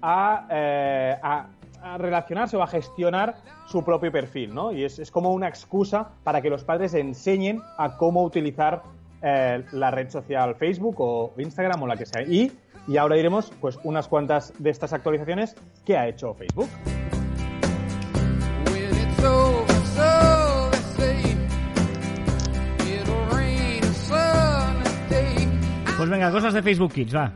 [0.02, 1.16] a, eh,
[1.98, 4.72] relacionarse o a gestionar su propio perfil, ¿no?
[4.72, 8.82] Y es, es como una excusa para que los padres enseñen a cómo utilizar
[9.22, 12.22] eh, la red social Facebook o Instagram o la que sea.
[12.22, 12.52] Y,
[12.86, 16.68] y ahora diremos pues unas cuantas de estas actualizaciones que ha hecho Facebook.
[26.04, 27.32] Pues venga, cosas de Facebook Kids, va.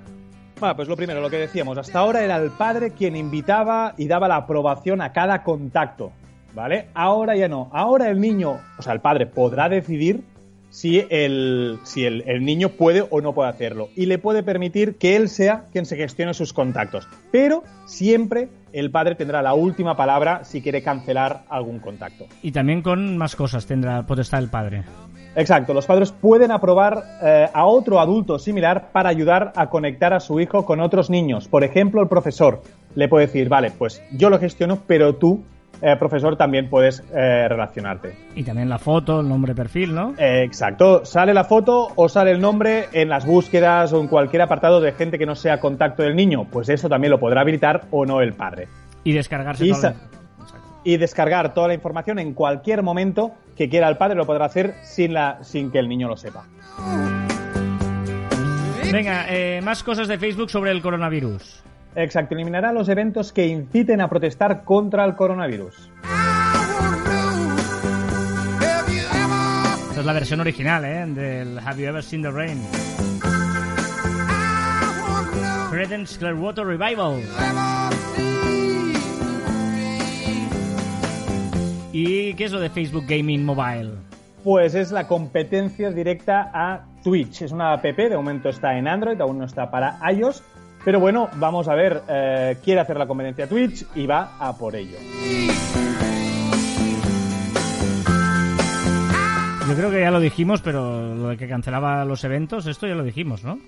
[0.60, 4.08] Bueno, pues lo primero, lo que decíamos, hasta ahora era el padre quien invitaba y
[4.08, 6.12] daba la aprobación a cada contacto,
[6.54, 6.88] ¿vale?
[6.92, 10.22] Ahora ya no, ahora el niño, o sea, el padre podrá decidir
[10.68, 14.98] si el, si el, el niño puede o no puede hacerlo y le puede permitir
[14.98, 19.96] que él sea quien se gestione sus contactos, pero siempre el padre tendrá la última
[19.96, 22.26] palabra si quiere cancelar algún contacto.
[22.42, 24.84] Y también con más cosas tendrá potestad el padre.
[25.36, 30.20] Exacto, los padres pueden aprobar eh, a otro adulto similar para ayudar a conectar a
[30.20, 31.48] su hijo con otros niños.
[31.48, 32.62] Por ejemplo, el profesor.
[32.94, 35.44] le puede decir, vale, pues yo lo gestiono, pero tú,
[35.80, 38.16] eh, profesor, también puedes eh, relacionarte.
[38.34, 40.14] Y también la foto, el nombre, perfil, ¿no?
[40.18, 44.80] Exacto, sale la foto o sale el nombre en las búsquedas o en cualquier apartado
[44.80, 48.04] de gente que no sea contacto del niño, pues eso también lo podrá habilitar o
[48.04, 48.66] no el padre.
[49.04, 49.72] Y descargarse Y
[50.84, 54.74] Y descargar toda la información en cualquier momento que quiera el padre lo podrá hacer
[54.82, 56.44] sin, la, sin que el niño lo sepa.
[58.90, 61.62] Venga, eh, más cosas de Facebook sobre el coronavirus.
[61.94, 65.90] Exacto, eliminará los eventos que inciten a protestar contra el coronavirus.
[69.88, 71.06] Esta es la versión original, ¿eh?
[71.06, 72.62] Del Have You Ever Seen the Rain?
[75.70, 77.20] Creedence Clearwater Revival.
[82.00, 83.90] ¿Y qué es lo de Facebook Gaming Mobile?
[84.44, 87.42] Pues es la competencia directa a Twitch.
[87.42, 90.44] Es una app, de momento está en Android, aún no está para iOS.
[90.84, 94.56] Pero bueno, vamos a ver, eh, quiere hacer la competencia a Twitch y va a
[94.56, 94.96] por ello.
[99.68, 102.94] Yo creo que ya lo dijimos, pero lo de que cancelaba los eventos, esto ya
[102.94, 103.58] lo dijimos, ¿no?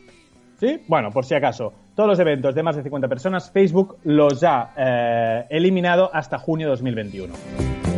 [0.60, 0.80] ¿Sí?
[0.86, 4.70] Bueno, por si acaso, todos los eventos de más de 50 personas, Facebook los ha
[4.76, 7.89] eh, eliminado hasta junio de 2021.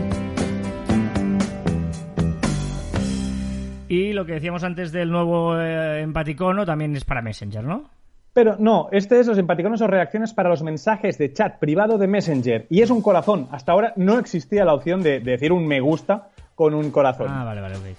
[3.92, 7.90] Y lo que decíamos antes del nuevo eh, empaticono también es para Messenger, ¿no?
[8.32, 12.06] Pero no, este es los empaticonos o reacciones para los mensajes de chat privado de
[12.06, 12.66] Messenger.
[12.70, 13.48] Y es un corazón.
[13.52, 17.26] Hasta ahora no existía la opción de, de decir un me gusta con un corazón.
[17.28, 17.84] Ah, vale, vale, ok.
[17.84, 17.98] If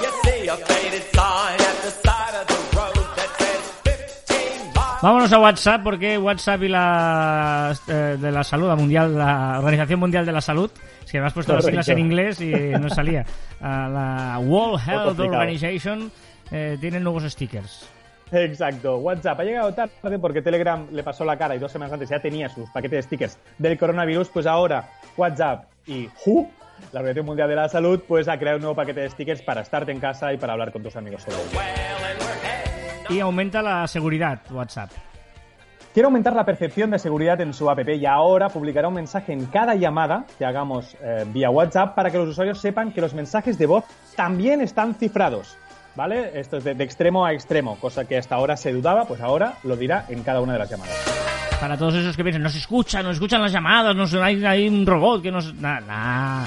[0.00, 5.02] you see a faded sign at the side of the road that says 15 miles.
[5.02, 10.00] Vámonos a WhatsApp porque WhatsApp y la eh, de la salud, la mundial, la Organización
[10.00, 10.70] Mundial de la Salud,
[11.06, 13.24] es que me has puesto las siglas en inglés y no salía.
[13.60, 15.20] Ah, la World Health.
[15.20, 16.10] Organization
[16.50, 17.88] eh, tiene nuevos stickers.
[18.32, 18.96] Exacto.
[18.96, 22.18] WhatsApp ha llegado tarde porque Telegram le pasó la cara y dos semanas antes ya
[22.18, 24.28] tenía sus paquetes de stickers del coronavirus.
[24.30, 26.50] Pues ahora WhatsApp y WHO,
[26.92, 29.60] la Organización Mundial de la Salud, pues ha creado un nuevo paquete de stickers para
[29.60, 31.36] estarte en casa y para hablar con tus amigos ello.
[33.08, 34.90] Y aumenta la seguridad WhatsApp.
[35.96, 39.46] Quiere aumentar la percepción de seguridad en su app y ahora publicará un mensaje en
[39.46, 43.56] cada llamada que hagamos eh, vía WhatsApp para que los usuarios sepan que los mensajes
[43.56, 43.82] de voz
[44.14, 45.56] también están cifrados.
[45.94, 46.38] ¿Vale?
[46.38, 49.54] Esto es de, de extremo a extremo, cosa que hasta ahora se dudaba, pues ahora
[49.62, 50.94] lo dirá en cada una de las llamadas.
[51.58, 54.22] Para todos esos que piensan, no se escuchan, no se escuchan las llamadas, no se,
[54.22, 55.54] hay, hay un robot que nos...
[55.54, 56.44] Nah, nah.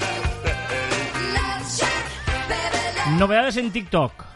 [3.18, 4.30] Novedades en TikTok.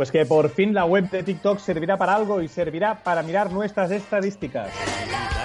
[0.00, 3.52] Pues que por fin la web de TikTok servirá para algo y servirá para mirar
[3.52, 4.70] nuestras estadísticas.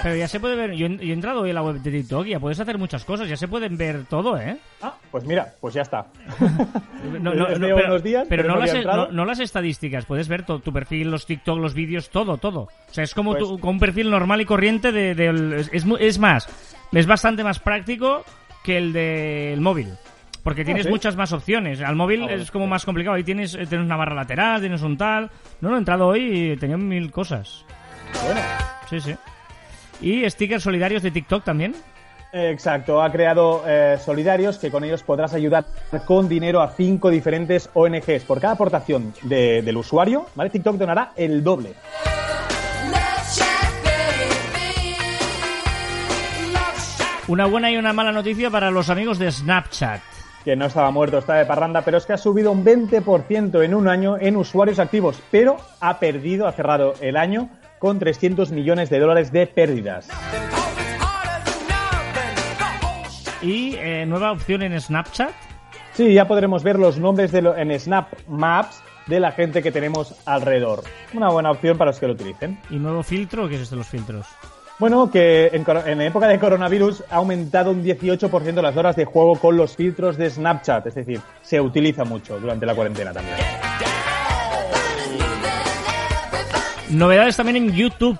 [0.02, 2.30] Pero ya se puede ver, yo, he- entrado hoy en la web de TikTok y
[2.30, 4.56] ya puedes hacer muchas cosas, ya se pueden ver todo, ¿eh?
[4.80, 6.06] Ah, pues mira, pues ya está.
[7.20, 10.26] No, no, Es no, de pero, unos días, pero pero no, las, no- estadísticas, puedes
[10.26, 12.60] ver to- tu perfil, los TikTok, los vídeos, todo, todo.
[12.60, 15.98] O sea, es como, Pues- tu- como un perfil normal y corriente de, es mu-
[15.98, 16.48] es más,
[16.92, 18.24] es bastante más práctico
[18.64, 19.88] que el del móvil.
[20.46, 20.88] Porque tienes ¿sí?
[20.90, 21.80] muchas más opciones.
[21.80, 23.16] Al móvil Ah, bueno, es como más complicado.
[23.16, 25.28] Ahí tienes, eh, tienes una barra lateral, tienes un tal.
[25.60, 27.64] No, no, he entrado hoy y tenía mil cosas.
[28.24, 28.40] Bueno,
[28.88, 29.16] Sí, sí.
[30.00, 31.74] Y stickers solidarios de TikTok también.
[32.32, 33.02] exacto.
[33.02, 35.64] Ha creado eh, solidarios que con ellos podrás ayudar
[36.04, 38.22] con dinero a cinco diferentes ONGs.
[38.24, 40.50] Por cada aportación de- del usuario, ¿vale?
[40.50, 41.74] TikTok donará el doble.
[47.28, 50.00] Una buena y una mala noticia para los amigos de Snapchat.
[50.46, 53.74] Que no estaba muerto, está de parranda, pero es que ha subido un 20% en
[53.74, 58.88] un año en usuarios activos, pero ha perdido, ha cerrado el año con 300 millones
[58.88, 60.08] de dólares de pérdidas.
[63.42, 65.30] Y eh, nueva opción en Snapchat.
[65.94, 69.72] Sí, ya podremos ver los nombres de lo- en Snap Maps de la gente que
[69.72, 70.84] tenemos alrededor.
[71.12, 72.60] Una buena opción para los que lo utilicen.
[72.70, 73.48] ¿Y nuevo filtro?
[73.48, 74.26] ¿Qué es esto de los filtros?
[74.78, 79.36] Bueno, que en, en época de coronavirus ha aumentado un 18% las horas de juego
[79.36, 83.36] con los filtros de Snapchat, es decir, se utiliza mucho durante la cuarentena también.
[86.90, 88.18] Novedades también en YouTube.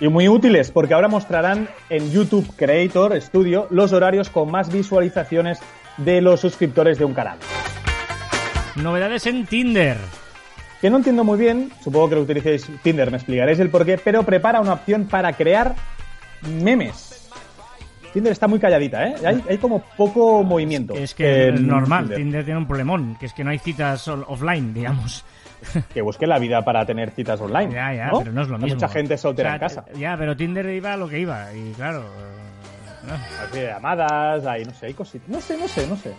[0.00, 5.58] Y muy útiles, porque ahora mostrarán en YouTube Creator Studio los horarios con más visualizaciones
[5.98, 7.38] de los suscriptores de un canal.
[8.76, 9.98] Novedades en Tinder.
[10.80, 14.22] Que no entiendo muy bien, supongo que lo utilicéis Tinder, me explicaréis el porqué, pero
[14.22, 15.74] prepara una opción para crear
[16.62, 17.28] memes.
[18.12, 19.14] Tinder está muy calladita, ¿eh?
[19.24, 20.94] Hay, hay como poco movimiento.
[20.94, 22.18] Es que es normal, Tinder.
[22.18, 22.44] Tinder.
[22.44, 25.24] tiene un problemón, que es que no hay citas offline, digamos.
[25.92, 27.74] Que busque la vida para tener citas online.
[27.74, 28.20] Ya, ya, ¿no?
[28.20, 28.76] pero no es lo Hay mismo.
[28.76, 29.84] mucha gente soltera O sea, en casa.
[29.98, 32.00] Ya, pero Tinder iba a lo que iba, y claro...
[32.00, 33.18] eh, ah.
[33.52, 35.28] Hay llamadas, hay, no sé, hay cositas.
[35.28, 36.14] No sé, no sé, no sé.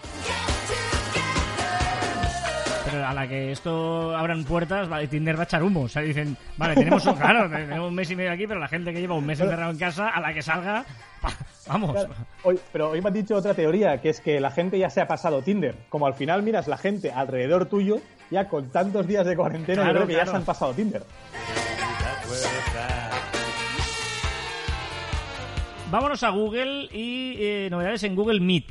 [2.91, 5.81] Pero a la que esto abran puertas, vale, Tinder va a echar humo.
[5.83, 8.67] O sea, dicen, vale, tenemos un, claro, tenemos un mes y medio aquí, pero la
[8.67, 10.85] gente que lleva un mes encerrado en casa, a la que salga,
[11.67, 11.91] vamos.
[11.93, 14.89] Claro, hoy- pero hoy me han dicho otra teoría, que es que la gente ya
[14.89, 15.75] se ha pasado Tinder.
[15.89, 17.99] Como al final miras la gente alrededor tuyo,
[18.29, 21.03] ya con tantos días de cuarentena, Claro, yo creo que ya se han pasado Tinder.
[25.89, 28.65] Vámonos a Google y eh, novedades en Google Meet.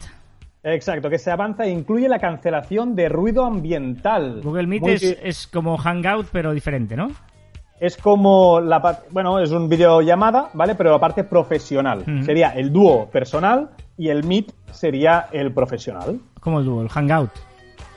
[0.62, 4.40] Exacto, que se avanza e incluye la cancelación de ruido ambiental.
[4.42, 4.92] Google Meet Muy
[5.22, 7.10] es, como Hangout, pero diferente, ¿no?
[7.80, 10.74] es como la bueno, es un videollamada, ¿vale?
[10.74, 12.04] Pero la parte profesional.
[12.26, 16.20] Sería el dúo personal y el Meet sería el profesional.
[16.40, 17.30] Como el dúo, el Hangout.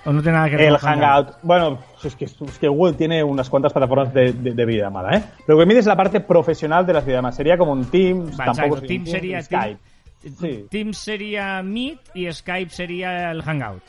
[0.06, 1.36] O no tiene nada que ver El Hangout.
[1.44, 5.24] Bueno, es que, es que Google tiene unas cuantas plataformas de, de, de videollamada, ¿eh?
[5.48, 7.36] Lo que Meet es la parte profesional de las videollamadas.
[7.36, 8.80] Sería como un Teams, tampoco exacto.
[8.80, 9.66] sería un sería Skype.
[9.80, 9.93] Team-
[10.40, 10.66] Sí.
[10.70, 13.84] Teams sería Meet y Skype sería el Hangout.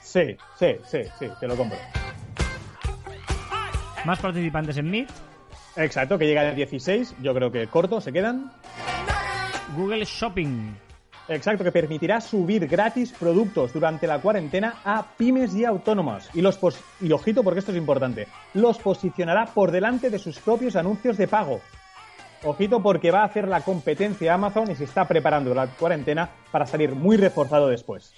[0.00, 1.78] Sí, sí, sí, sí, te lo compro.
[4.04, 5.08] Más participantes en Meet.
[5.76, 8.50] Exacto, que llega a 16, yo creo que corto, se quedan.
[9.76, 10.74] Google Shopping.
[11.28, 16.30] Exacto, que permitirá subir gratis productos durante la cuarentena a pymes y autónomos.
[16.34, 20.38] Y los pos- y ojito porque esto es importante, los posicionará por delante de sus
[20.38, 21.60] propios anuncios de pago.
[22.44, 26.28] Ojito porque va a hacer la competencia a Amazon y se está preparando la cuarentena
[26.50, 28.14] para salir muy reforzado después.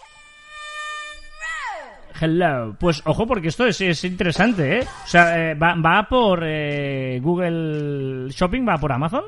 [2.21, 2.75] Hello.
[2.81, 4.83] Pues ojo, porque esto es, es interesante, ¿eh?
[5.05, 9.23] O sea, eh, va, va por eh, Google Shopping, va por Amazon.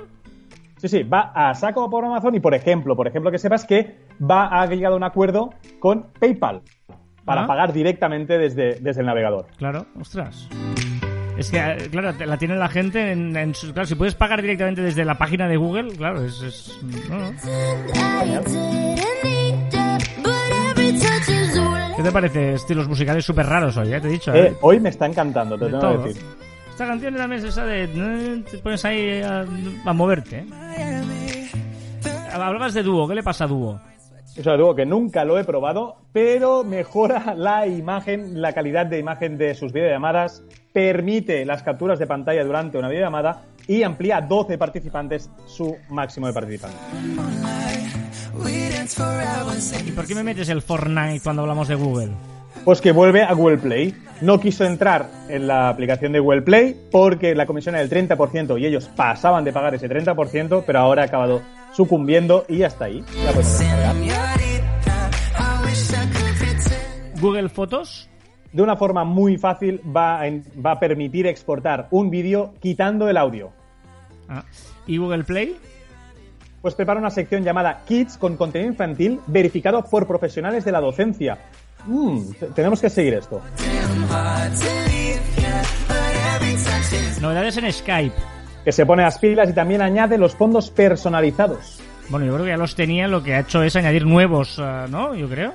[0.79, 3.97] Sí, sí, va a saco por Amazon y por ejemplo, por ejemplo que sepas que
[4.21, 6.63] va a llegado a un acuerdo con PayPal
[7.25, 7.47] para Ah.
[7.47, 9.47] pagar directamente desde, desde el navegador.
[9.57, 10.49] Claro, ostras.
[11.41, 13.73] Es que, claro, la tiene la gente en, en sus...
[13.73, 16.43] Claro, si puedes pagar directamente desde la página de Google, claro, es...
[16.43, 17.33] es no, no.
[21.97, 22.53] ¿Qué te parece?
[22.53, 24.01] Estilos musicales súper raros hoy, ¿eh?
[24.03, 24.49] Te he dicho, ¿eh?
[24.49, 26.23] Eh, hoy me está encantando, te De tengo que decir.
[26.69, 28.43] Esta canción también es esa de...
[28.51, 29.47] Te pones ahí a,
[29.85, 31.49] a moverte, ¿eh?
[32.33, 33.81] Hablabas de dúo, ¿qué le pasa a dúo?
[34.37, 39.39] Eso digo que nunca lo he probado, pero mejora la imagen, la calidad de imagen
[39.39, 44.59] de sus videollamadas, permite las capturas de pantalla durante una videollamada y amplía a 12
[44.59, 46.81] participantes su máximo de participantes.
[49.87, 52.11] ¿Y por qué me metes el Fortnite cuando hablamos de Google?
[52.65, 53.95] Pues que vuelve a Google Play.
[54.21, 58.61] No quiso entrar en la aplicación de Google Play porque la comisión era del 30%
[58.61, 61.41] y ellos pasaban de pagar ese 30%, pero ahora ha acabado
[61.73, 63.03] sucumbiendo y ya está ahí.
[63.25, 64.35] Ya.
[67.21, 68.10] Google Fotos.
[68.53, 70.25] De una forma muy fácil va a,
[70.65, 73.51] va a permitir exportar un vídeo quitando el audio.
[74.29, 74.43] Ah.
[74.87, 75.57] ¿Y Google Play?
[76.61, 81.39] Pues prepara una sección llamada Kids con contenido infantil verificado por profesionales de la docencia.
[81.87, 83.41] Mm, te- tenemos que seguir esto.
[87.21, 88.15] Novedades en Skype.
[88.65, 91.81] Que se pone las pilas y también añade los fondos personalizados.
[92.11, 94.87] Bueno, yo creo que ya los tenía, lo que ha hecho es añadir nuevos, eh,
[94.91, 95.15] ¿no?
[95.15, 95.53] Yo creo.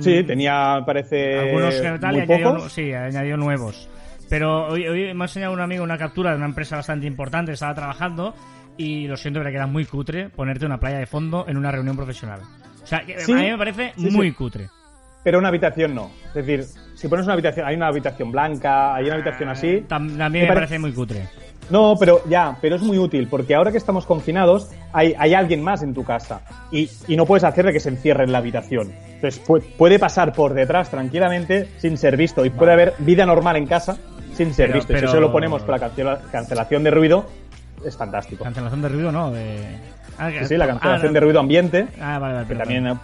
[0.00, 1.38] Sí, tenía, parece.
[1.38, 2.72] Algunos que tal y muy añadió, pocos.
[2.72, 3.88] sí, ha añadido nuevos.
[4.28, 7.52] Pero hoy, hoy me ha enseñado un amigo una captura de una empresa bastante importante
[7.52, 8.34] estaba trabajando
[8.76, 11.96] y lo siento, pero queda muy cutre ponerte una playa de fondo en una reunión
[11.96, 12.40] profesional.
[12.82, 14.34] O sea, Sí, a mí me parece sí, muy sí.
[14.34, 14.68] cutre.
[15.24, 16.10] Pero una habitación no.
[16.28, 19.84] Es decir, si pones una habitación, hay una habitación blanca, hay una habitación así.
[19.88, 21.26] Tam- También Me me, pare- parece muy cutre.
[21.70, 25.62] No, pero ya, pero es muy útil, porque ahora que estamos confinados, hay, hay alguien
[25.62, 26.40] más en tu casa
[26.72, 28.92] y, y no puedes hacerle que se encierre en la habitación.
[29.14, 33.56] Entonces pu- puede pasar por detrás tranquilamente sin ser visto y puede haber vida normal
[33.56, 33.98] en casa
[34.34, 34.92] sin ser Pero- visto.
[34.92, 37.26] Y pero- si eso lo ponemos con la cancela- cancelación de ruido,
[37.84, 38.44] es fantástico.
[38.44, 39.30] Cancelación de ruido, ¿no?
[39.30, 39.58] De...
[40.18, 42.46] Ah, Sí, sí, la cancelación ah, de ruido ambiente, Ah, vale, vale.
[42.48, 42.98] que también,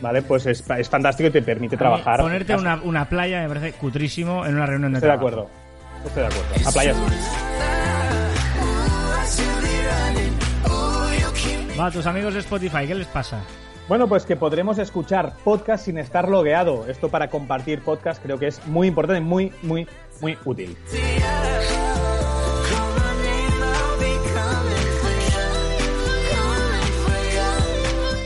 [0.00, 2.20] vale, pues es, es fantástico y te permite trabajar.
[2.20, 5.28] Ponerte una, una playa me parece cutrísimo en una reunión de Estoy de trabajo.
[5.44, 5.50] acuerdo.
[6.06, 6.68] Estoy de acuerdo.
[6.68, 7.55] A playa sí.
[11.78, 13.42] Va, tus amigos de Spotify, ¿qué les pasa?
[13.86, 16.86] Bueno, pues que podremos escuchar podcast sin estar logueado.
[16.88, 19.86] Esto para compartir podcast creo que es muy importante, muy, muy,
[20.22, 20.74] muy útil.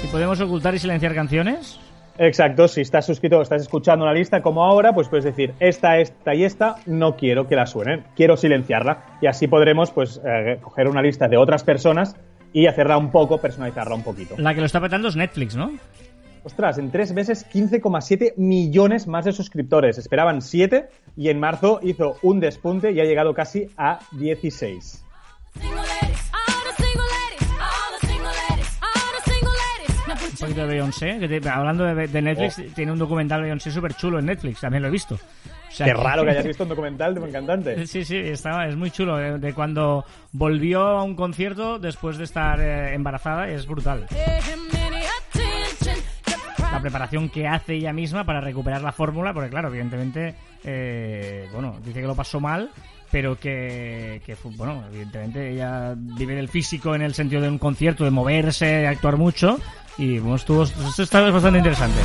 [0.05, 1.81] ¿Y podemos ocultar y silenciar canciones?
[2.19, 5.99] Exacto, si estás suscrito o estás escuchando una lista como ahora, pues puedes decir esta,
[5.99, 9.19] esta y esta, no quiero que la suenen, quiero silenciarla.
[9.21, 12.17] Y así podremos pues eh, coger una lista de otras personas
[12.53, 14.35] y hacerla un poco, personalizarla un poquito.
[14.39, 15.73] La que lo está petando es Netflix, ¿no?
[16.43, 19.99] Ostras, en tres meses 15,7 millones más de suscriptores.
[19.99, 25.05] Esperaban 7 y en marzo hizo un despunte y ha llegado casi a 16.
[30.33, 31.19] Un poquito de Beyoncé.
[31.19, 32.75] que te- hablando de, de Netflix, Oh.
[32.75, 35.19] tiene un documental de Beyoncé súper chulo en Netflix, también lo he visto.
[35.71, 37.87] Sea, Qué raro que hayas visto un documental de un cantante.
[37.87, 39.17] Sí, sí, estaba, es muy chulo.
[39.17, 44.07] De, de cuando volvió a un concierto después de estar eh, embarazada, es brutal.
[46.73, 51.79] La preparación que hace ella misma para recuperar la fórmula, porque claro, evidentemente, eh, bueno,
[51.85, 52.71] dice que lo pasó mal,
[53.11, 58.05] pero que, que bueno, evidentemente ella vive del físico en el sentido de un concierto,
[58.05, 59.59] de moverse, de actuar mucho,
[59.99, 61.99] y bueno, estuvo, esto está bastante interesante.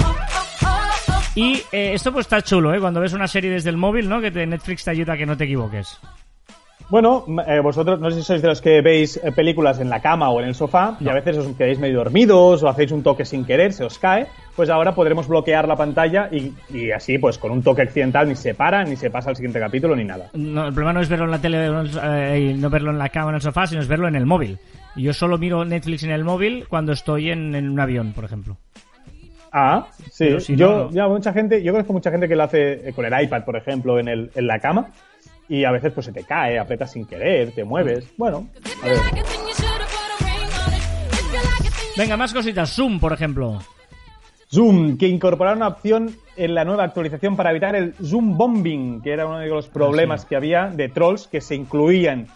[1.35, 2.79] Y eh, esto pues está chulo, ¿eh?
[2.79, 4.21] Cuando ves una serie desde el móvil, ¿no?
[4.21, 5.99] Que te, Netflix te ayuda a que no te equivoques.
[6.87, 10.01] Bueno, eh, vosotros no sé si sois de los que veis eh, películas en la
[10.01, 13.01] cama o en el sofá y a veces os quedáis medio dormidos o hacéis un
[13.01, 17.17] toque sin querer, se os cae, pues ahora podremos bloquear la pantalla y, y así
[17.17, 20.03] pues con un toque accidental ni se para, ni se pasa al siguiente capítulo, ni
[20.03, 20.29] nada.
[20.33, 21.65] No, el problema no es verlo en la tele,
[22.03, 24.15] eh, y no verlo en la cama o en el sofá, sino es verlo en
[24.15, 24.59] el móvil.
[24.95, 28.57] Yo solo miro Netflix en el móvil cuando estoy en, en un avión, por ejemplo.
[29.57, 30.37] Ah, sí.
[30.41, 30.91] Si yo, no, no.
[30.91, 33.55] ya, mucha gente, yo conozco mucha gente que lo hace eh, con el iPad, por
[33.55, 34.91] ejemplo, en, el, en la cama
[35.47, 38.05] y a veces pues se te cae, apretas sin querer, te mueves.
[38.17, 38.49] Bueno,
[38.83, 38.97] a ver.
[41.95, 42.69] Venga, más cositas.
[42.75, 43.61] Zoom, por ejemplo.
[44.51, 49.13] Zoom, que incorporaron una opción en la nueva actualización para evitar el Zoom bombing, que
[49.13, 50.27] era uno de los problemas sí.
[50.27, 52.27] que había de trolls que se incluían,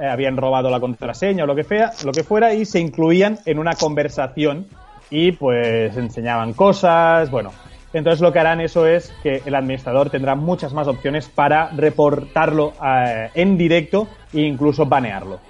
[0.00, 3.38] eh, habían robado la contraseña o lo que, fea, lo que fuera, y se incluían
[3.46, 4.66] en una conversación
[5.10, 7.52] y pues enseñaban cosas, bueno.
[7.92, 12.72] Entonces lo que harán eso es que el administrador tendrá muchas más opciones para reportarlo
[12.84, 15.40] eh, en directo e incluso banearlo.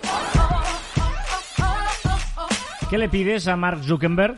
[2.91, 4.37] ¿Qué le pides a Mark Zuckerberg?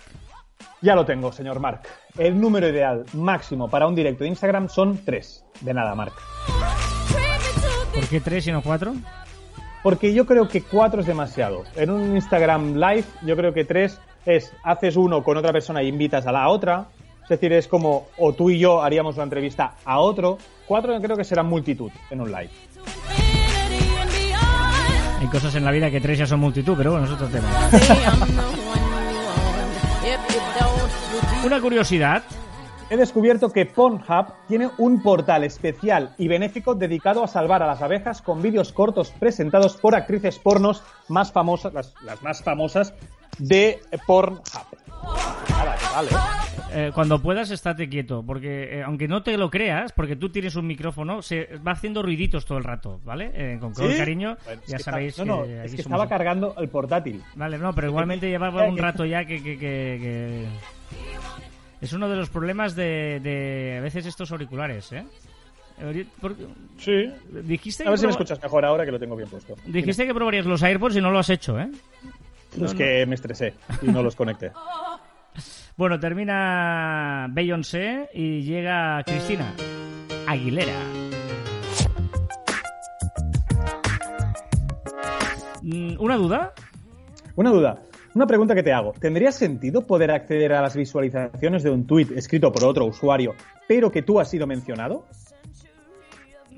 [0.80, 1.82] Ya lo tengo, señor Mark.
[2.16, 5.44] El número ideal máximo para un directo de Instagram son tres.
[5.60, 6.12] De nada, Mark.
[7.92, 8.94] ¿Por qué tres y no cuatro?
[9.82, 11.64] Porque yo creo que cuatro es demasiado.
[11.74, 15.88] En un Instagram Live, yo creo que tres es haces uno con otra persona y
[15.88, 16.88] invitas a la otra.
[17.22, 20.38] Es decir, es como o tú y yo haríamos una entrevista a otro.
[20.66, 22.50] Cuatro creo que será multitud en un live.
[25.20, 27.48] Hay cosas en la vida que tres ya son multitud, pero bueno, es otro tema.
[31.44, 32.22] Una curiosidad.
[32.88, 37.82] He descubierto que Pornhub tiene un portal especial y benéfico dedicado a salvar a las
[37.82, 42.94] abejas con vídeos cortos presentados por actrices pornos más famosas, las, las más famosas
[43.38, 44.42] de Pornhub.
[45.50, 46.08] Nada, que vale.
[46.72, 50.56] Eh, cuando puedas, estate quieto, porque eh, aunque no te lo creas, porque tú tienes
[50.56, 53.30] un micrófono, se va haciendo ruiditos todo el rato, ¿vale?
[53.34, 53.98] Eh, con todo el ¿Sí?
[53.98, 57.22] cariño, Bueno, ya sabéis está- no, no, que es que somos- estaba cargando el portátil.
[57.36, 59.42] Vale, no, pero igualmente llevaba un rato ya que...
[59.42, 60.46] que- que-
[61.80, 65.04] Es uno de los problemas de, de a veces estos auriculares, ¿eh?
[65.82, 66.34] Ori- por-
[66.78, 67.12] Sí.
[67.44, 69.54] Dijiste A ver si me proba- escuchas mejor ahora que lo tengo bien puesto.
[69.66, 71.68] dijiste que probarías los AirPods y no lo has hecho, ¿eh?
[72.60, 74.52] Es que me estresé y no los conecté.
[75.76, 79.52] Bueno, termina Beyoncé y llega Cristina
[80.26, 80.72] Aguilera.
[85.60, 86.54] Mm, ¿Una duda?
[87.34, 87.82] Una duda.
[88.14, 88.94] Una pregunta que te hago.
[88.98, 93.34] ¿Tendría sentido poder acceder a las visualizaciones de un tuit escrito por otro usuario,
[93.68, 95.04] pero que tú has sido mencionado?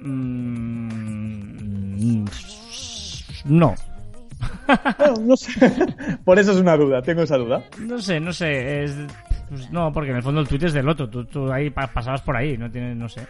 [0.00, 0.68] Mm,
[3.46, 3.74] no.
[4.98, 5.50] Bueno, no sé.
[6.24, 7.02] Por eso es una duda.
[7.02, 7.62] Tengo esa duda.
[7.80, 8.84] No sé, no sé.
[8.84, 8.96] es-
[9.48, 11.08] pues no, porque en el fondo el tweet es del otro.
[11.08, 13.26] Tú, tú ahí pa- pasabas por ahí, no tienes, no sé.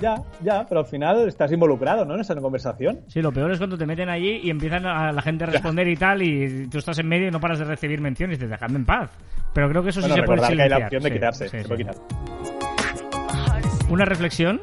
[0.00, 2.14] Ya, ya, pero al final estás involucrado, ¿no?
[2.14, 3.00] En esa conversación.
[3.08, 5.86] Sí, lo peor es cuando te meten allí y empiezan a la gente a responder
[5.88, 8.48] y tal, y tú estás en medio y no paras de recibir menciones y dices,
[8.52, 9.10] dejadme en paz.
[9.52, 10.86] Pero creo que eso Bueno, sí se puede recordar que hay la silenciar.
[10.86, 11.44] opción de Sí, quitarse.
[11.44, 11.68] sí, se sí.
[11.68, 11.94] puede quitar.
[13.90, 14.60] Una reflexión.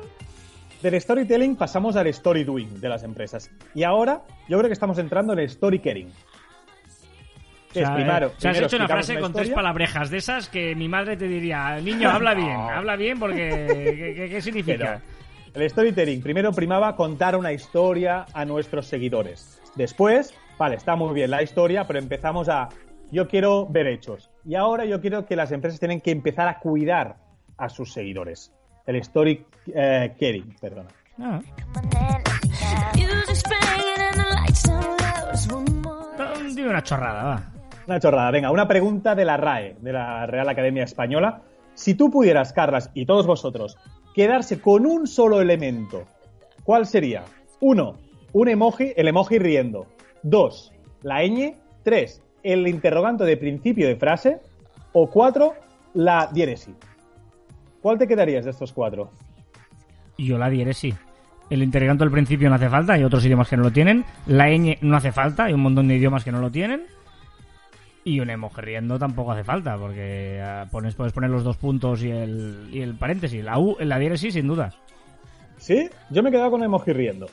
[0.81, 3.51] Del storytelling pasamos al story doing de las empresas.
[3.75, 6.09] Y ahora yo creo que estamos entrando en el story caring.
[7.71, 9.55] Que O sea, es primero, eh, o sea, has hecho una frase con tres historia.
[9.55, 13.49] palabrejas de esas que mi madre te diría, niño, habla bien, habla bien porque
[13.95, 15.01] ¿qué, qué- qué significa?
[15.53, 19.61] Pero el storytelling primero primaba contar una historia a nuestros seguidores.
[19.75, 22.67] Después, vale, está muy bien la historia, pero empezamos a
[23.11, 24.29] yo quiero ver hechos.
[24.45, 27.17] Y ahora yo quiero que las empresas tienen que empezar a cuidar
[27.57, 28.53] a sus seguidores.
[28.85, 30.89] El story eh, caring, perdona.
[31.19, 31.41] Ah,
[36.17, 37.51] no, dime una chorrada, va.
[37.87, 38.31] Una chorrada.
[38.31, 41.41] Venga, una pregunta de la RAE, de la Real Academia Española.
[41.73, 43.77] Si tú pudieras, Carlas, y todos vosotros,
[44.13, 46.05] quedarse con un solo elemento,
[46.63, 47.23] ¿cuál sería?
[47.59, 47.97] Uno,
[48.33, 49.87] un emoji, el emoji riendo.
[50.23, 50.71] Dos,
[51.01, 51.55] la ñ.
[51.83, 54.39] Tres, el interrogante de principio de frase.
[54.93, 55.55] O cuatro,
[55.93, 56.75] la diéresis.
[57.81, 59.11] ¿Cuál te quedarías de estos cuatro?
[60.17, 60.93] Yo la diré sí.
[61.49, 64.05] El interrogante al principio no hace falta, hay otros idiomas que no lo tienen.
[64.27, 66.83] La ñ no hace falta, hay un montón de idiomas que no lo tienen.
[68.03, 72.01] Y un emoji riendo tampoco hace falta, porque ah, pones, puedes poner los dos puntos
[72.03, 73.43] y el, y el paréntesis.
[73.43, 74.75] La U, la diéresis, sin dudas.
[75.57, 75.87] ¿Sí?
[76.09, 77.27] Yo me he quedado con emoji riendo.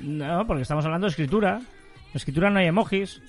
[0.00, 1.58] No, porque estamos hablando de escritura.
[1.58, 3.20] En escritura no hay emojis.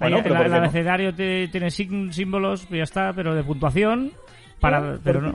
[0.00, 0.58] Bueno, Hay- pero la- ¿por el no?
[0.58, 4.12] abecedario te- tiene símbolos, ya está, pero de puntuación.
[4.60, 5.34] Para, ¿por pero no.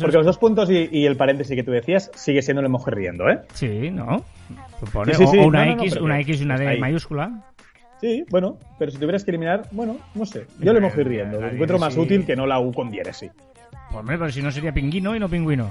[0.00, 2.90] Porque los dos puntos y, y el paréntesis que tú decías sigue siendo el emoji
[2.90, 3.40] riendo, ¿eh?
[3.52, 4.24] Sí, ¿no?
[4.92, 5.38] Pone- Sí, sí, sí.
[5.38, 6.80] O, o una No, no, X, una X y una D ahí.
[6.80, 7.30] mayúscula.
[8.00, 10.46] Sí, bueno, pero si tuvieras que eliminar, bueno, no sé.
[10.60, 11.40] Yo el emoji riendo.
[11.40, 13.30] la Lo encuentro más útil que no la U con diéresis.
[13.32, 15.70] Pues, hombre, pero si no sería pingüino y no pingüino.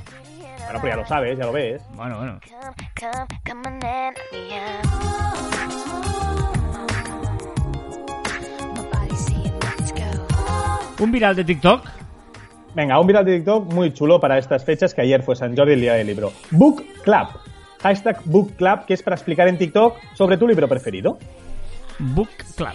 [0.66, 1.82] Bueno, pues ya lo sabes, ya lo ves.
[1.96, 2.40] Bueno, bueno.
[11.00, 12.01] Un viral de TikTok.
[12.74, 15.74] Venga, un viral de TikTok muy chulo para estas fechas, que ayer fue San Jordi,
[15.74, 16.32] el día del libro.
[16.52, 17.28] Book Club.
[17.82, 18.54] Hashtag Book
[18.88, 21.18] que es para explicar en TikTok sobre tu libro preferido.
[22.00, 22.74] Book Club.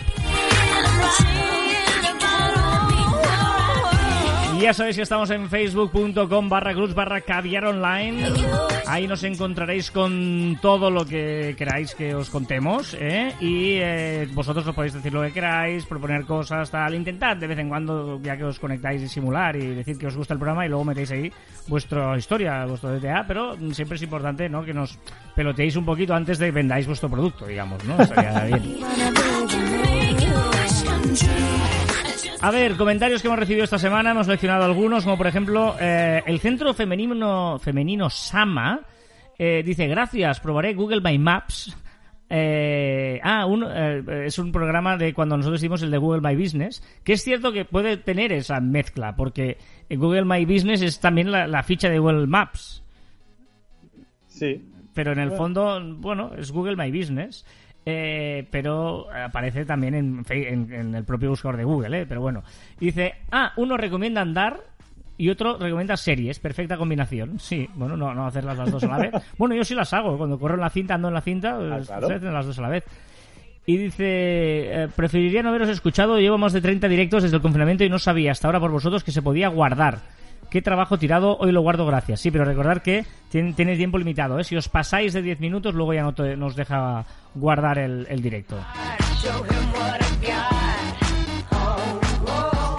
[4.56, 8.75] Y ya sabéis que estamos en facebook.com barra cruz barra caviar online.
[8.86, 12.96] Ahí nos encontraréis con todo lo que queráis que os contemos.
[12.98, 13.32] ¿eh?
[13.40, 16.94] Y eh, vosotros nos podéis decir lo que queráis, proponer cosas, tal.
[16.94, 20.16] Intentad de vez en cuando, ya que os conectáis, y simular y decir que os
[20.16, 21.32] gusta el programa y luego metéis ahí
[21.66, 23.24] vuestra historia, vuestro DTA.
[23.26, 24.64] Pero siempre es importante ¿no?
[24.64, 24.98] que nos
[25.34, 27.84] peloteéis un poquito antes de que vendáis vuestro producto, digamos.
[27.84, 28.00] ¿no?
[28.00, 28.76] Estaría bien.
[32.46, 36.22] A ver, comentarios que hemos recibido esta semana, hemos seleccionado algunos, como por ejemplo, eh,
[36.26, 38.82] el Centro Femenino, femenino Sama
[39.36, 41.76] eh, dice, gracias, probaré Google My Maps.
[42.30, 46.40] Eh, ah, un, eh, es un programa de cuando nosotros hicimos el de Google My
[46.40, 49.58] Business, que es cierto que puede tener esa mezcla, porque
[49.90, 52.84] Google My Business es también la, la ficha de Google Maps,
[54.28, 54.64] Sí.
[54.94, 57.44] pero en el fondo, bueno, es Google My Business.
[57.86, 62.06] Eh, pero aparece también en, Fe- en- en el propio buscador de Google, ¿eh?
[62.06, 62.42] Pero bueno.
[62.78, 64.60] Dice, ah, uno recomienda andar
[65.16, 66.38] y otro recomienda series.
[66.40, 67.38] Perfecta combinación.
[67.38, 69.12] Sí, bueno, no, no hacerlas las dos a la vez.
[69.38, 70.18] Bueno, yo sí las hago.
[70.18, 72.08] Cuando corro en la cinta, ando en la cinta, pues, claro.
[72.20, 72.84] las dos a la vez.
[73.68, 77.82] Y dice, eh, preferiría no haberos escuchado, llevo más de 30 directos desde el confinamiento
[77.84, 79.98] y no sabía hasta ahora por vosotros que se podía guardar.
[80.50, 82.20] Qué trabajo tirado, hoy lo guardo gracias.
[82.20, 84.44] Sí, pero recordad que tiene, tiempo limitado, ¿eh?
[84.44, 88.56] Si os pasáis de 10 minutos, luego ya no te- nos deja guardar el, directo.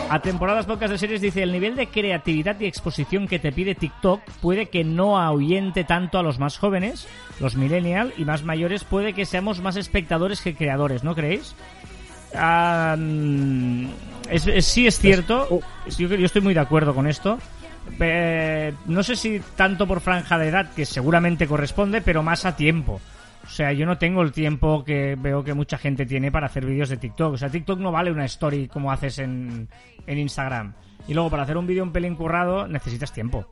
[0.10, 3.76] A temporadas podcast de series dice el nivel de creatividad y exposición que te pide
[3.76, 7.10] TikTok puede que no ahuyente tanto a los más jóvenes,
[7.42, 11.56] los millennial y más mayores puede que seamos más espectadores que creadores, ¿no creéis?
[14.30, 15.62] Es- es- sí es cierto, uh.
[15.98, 17.38] yo, yo estoy muy de acuerdo con esto.
[18.00, 22.56] Eh, no sé si tanto por franja de edad, que seguramente corresponde, pero más a
[22.56, 23.00] tiempo.
[23.46, 26.66] O sea, yo no tengo el tiempo que veo que mucha gente tiene para hacer
[26.66, 27.34] vídeos de TikTok.
[27.34, 29.70] O sea, TikTok no vale una story como haces en,
[30.06, 30.74] en Instagram.
[31.08, 33.48] Y luego para hacer un vídeo un pelín currado necesitas tiempo.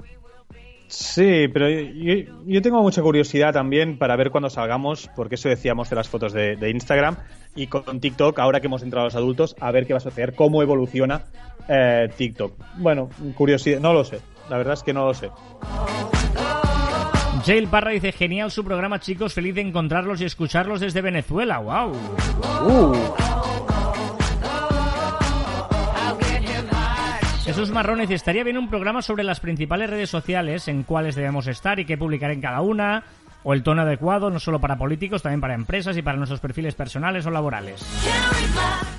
[0.88, 2.14] Sí, pero yo,
[2.46, 6.32] yo tengo mucha curiosidad también para ver cuando salgamos, porque eso decíamos de las fotos
[6.32, 7.18] de, de Instagram,
[7.56, 10.36] y con TikTok, ahora que hemos entrado los adultos, a ver qué va a suceder,
[10.36, 11.24] cómo evoluciona
[11.68, 12.54] eh, TikTok.
[12.78, 14.20] Bueno, curiosidad, no lo sé,
[14.50, 15.30] la verdad es que no lo sé.
[17.46, 21.60] Jail Parra dice, genial su programa chicos, feliz de encontrarlos y escucharlos desde Venezuela.
[21.60, 21.92] ¡Wow!
[22.68, 22.96] Uh,
[27.46, 31.46] Jesús Marrón dice, estaría bien un programa sobre las principales redes sociales, en cuáles debemos
[31.46, 33.04] estar y qué publicar en cada una,
[33.44, 36.74] o el tono adecuado, no solo para políticos, también para empresas y para nuestros perfiles
[36.74, 37.86] personales o laborales.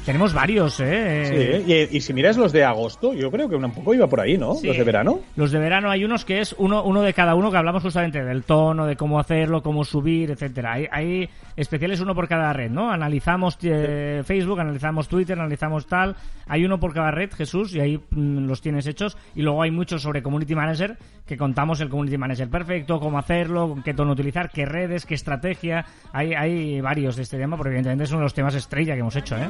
[0.04, 1.62] Tenemos varios, ¿eh?
[1.66, 4.20] sí, y, y si miras los de agosto, yo creo que un poco iba por
[4.20, 4.54] ahí, ¿no?
[4.54, 4.68] Sí.
[4.68, 5.18] Los de verano.
[5.34, 8.22] Los de verano hay unos que es uno, uno de cada uno que hablamos justamente
[8.22, 10.74] del tono, de cómo hacerlo, cómo subir, etcétera.
[10.74, 12.90] Hay, hay especiales uno por cada red, ¿no?
[12.90, 16.16] Analizamos eh, Facebook, analizamos Twitter, analizamos tal.
[16.46, 19.16] Hay uno por cada red, Jesús, y ahí mm, los tienes hechos.
[19.34, 20.96] Y luego hay muchos sobre Community Manager,
[21.26, 25.14] que contamos el Community Manager perfecto, cómo hacerlo, con qué tono utilizar, qué redes, qué
[25.14, 25.84] estrategia.
[26.12, 29.00] Hay, hay varios de este tema, porque evidentemente es uno de los temas estrella que
[29.00, 29.48] hemos hecho, ¿eh?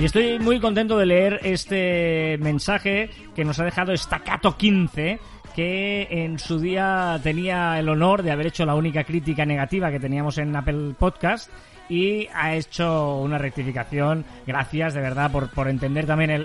[0.00, 5.18] Y estoy muy contento de leer este mensaje que nos ha dejado Staccato15,
[5.56, 9.98] que en su día tenía el honor de haber hecho la única crítica negativa que
[9.98, 11.50] teníamos en Apple Podcast
[11.88, 14.26] y ha hecho una rectificación.
[14.46, 16.44] Gracias, de verdad, por, entender también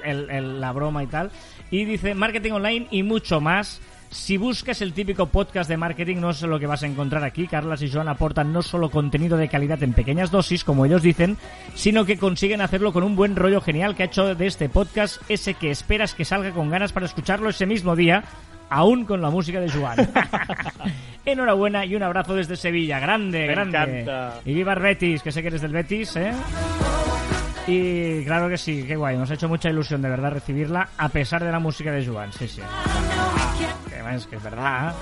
[0.62, 1.30] la broma y tal.
[1.70, 3.82] Y dice, marketing online y mucho más.
[4.12, 7.48] Si buscas el típico podcast de marketing, no es lo que vas a encontrar aquí.
[7.48, 11.38] Carlas y Joan aportan no solo contenido de calidad en pequeñas dosis, como ellos dicen,
[11.76, 15.22] sino que consiguen hacerlo con un buen rollo genial que ha hecho de este podcast
[15.30, 18.26] ese que esperas que salga con ganas para escucharlo ese mismo día,
[18.72, 19.98] aún con la música de Joan.
[21.26, 23.00] Enhorabuena y un abrazo desde Sevilla.
[23.00, 23.78] Grande, Me grande.
[24.02, 24.40] encanta.
[24.46, 26.32] Y viva el Betis, que sé que eres del Betis, ¿eh?
[27.68, 29.18] Y claro que sí, qué guay.
[29.18, 32.32] Nos ha hecho mucha ilusión de verdad recibirla a pesar de la música de Joan.
[32.34, 32.62] Sí, sí.
[33.88, 34.94] Que es que es verdad.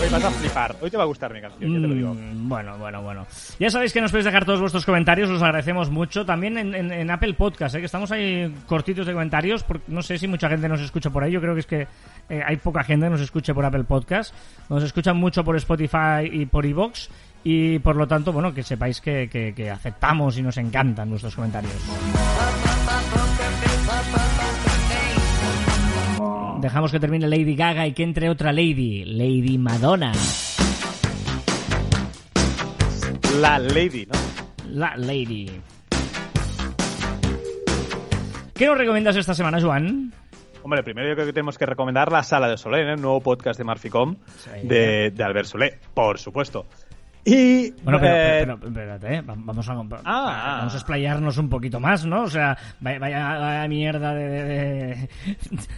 [0.00, 0.76] Hoy vas a flipar.
[0.80, 2.14] Hoy te va a gustar mi canción, ya te lo digo.
[2.14, 3.26] Mm, Bueno, bueno, bueno.
[3.58, 6.24] Ya sabéis que nos podéis dejar todos vuestros comentarios, os agradecemos mucho.
[6.24, 7.80] También en, Apple Podcast, ¿eh?
[7.80, 11.24] que estamos ahí cortitos de comentarios, porque no sé si mucha gente nos escucha por
[11.24, 11.32] ahí.
[11.32, 11.86] Yo creo que es que
[12.28, 14.34] eh, hay poca gente que nos escuche por Apple Podcast.
[14.68, 17.08] Nos escuchan mucho por Spotify y por iVoox.
[17.44, 21.34] Y por lo tanto, bueno, que sepáis que, que- que aceptamos y nos encantan vuestros
[21.34, 21.72] comentarios.
[26.60, 30.12] Dejamos que termine Lady Gaga y que entre otra Lady, Lady Madonna.
[33.40, 34.18] La Lady, ¿no?
[34.70, 35.50] La Lady.
[38.54, 40.12] ¿Qué nos recomiendas esta semana, Joan?
[40.64, 42.92] Hombre, primero yo creo que tenemos que recomendar La Sala de Solé, ¿eh?
[42.94, 44.50] el nuevo podcast de Marficom Sí.
[44.66, 46.66] de, de Albert Solé, por supuesto.
[47.24, 47.70] Y.
[47.82, 49.20] Bueno, pero, eh, pero- pero- espérate, ¿eh?
[49.22, 49.72] Va- vamos a,
[50.04, 50.56] Ah.
[50.60, 52.22] vamos a explayarnos un poquito más, ¿no?
[52.22, 54.28] O sea, vaya, vaya- vaya mierda de...
[54.32, 55.08] de,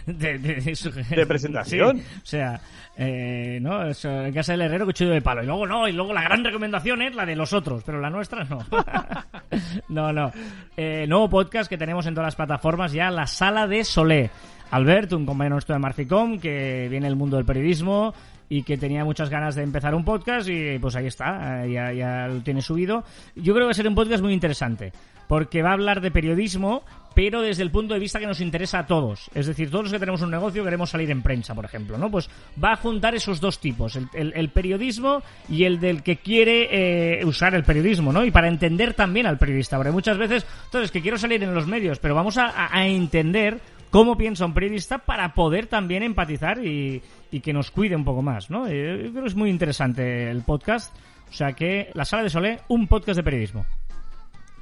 [0.05, 1.97] de, de- de- De presentación.
[1.97, 2.61] Sí, o sea,
[2.97, 3.85] eh, ¿no?
[3.85, 5.43] Eso, en casa del herrero, cuchillo de palo.
[5.43, 8.09] Y luego no, y luego la gran recomendación es la de los otros, pero la
[8.09, 8.59] nuestra no.
[9.89, 10.31] no, no.
[10.77, 14.29] Nuevo podcast que tenemos en todas las plataformas ya, La Sala de Solé.
[14.71, 18.13] Albert, un compañero nuestro de Marficom, que viene del mundo del periodismo
[18.51, 22.27] y que tenía muchas ganas de empezar un podcast y pues ahí está, eh, ya,
[22.27, 23.05] lo tiene subido.
[23.33, 24.91] Yo creo que va a ser un podcast muy interesante,
[25.29, 26.83] porque va a hablar de periodismo,
[27.15, 29.29] pero desde el punto de vista que nos interesa a todos.
[29.33, 32.11] Es decir, todos los que tenemos un negocio queremos salir en prensa, por ejemplo, ¿no?
[32.11, 32.29] Pues
[32.61, 37.25] va a juntar esos dos tipos, el, el- periodismo y el del que quiere eh,
[37.25, 38.25] usar el periodismo, ¿no?
[38.25, 41.67] Y para entender también al periodista, porque muchas veces, entonces, que quiero salir en los
[41.67, 43.61] medios, pero vamos a entender
[43.91, 48.23] cómo piensa un periodista para poder también empatizar y, y que nos cuide un poco
[48.23, 48.65] más, ¿no?
[48.67, 50.95] Eh, Yo creo que es muy interesante el podcast.
[51.29, 53.65] O sea que La Sala de Solé, un podcast de periodismo.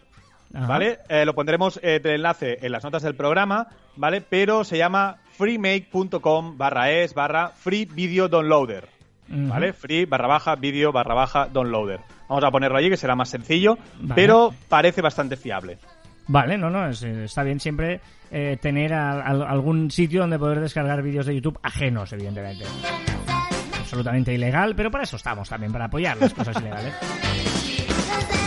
[0.54, 0.66] Ajá.
[0.66, 0.98] ¿vale?
[1.08, 4.20] Eh, lo pondremos eh, el enlace en las notas del programa, ¿vale?
[4.22, 8.88] Pero se llama freemake.com barra es barra free video downloader.
[9.30, 9.74] ¿vale?
[9.74, 12.00] Free barra baja video barra baja downloader.
[12.30, 14.14] Vamos a ponerlo allí que será más sencillo, Vale.
[14.14, 15.78] pero parece bastante fiable.
[16.28, 20.60] Vale, no, no, es- está bien siempre eh, tener a- a- algún sitio donde poder
[20.60, 22.64] descargar vídeos de YouTube ajenos, evidentemente.
[23.78, 26.94] Absolutamente ilegal, pero para eso estamos también, para apoyar las cosas ilegales.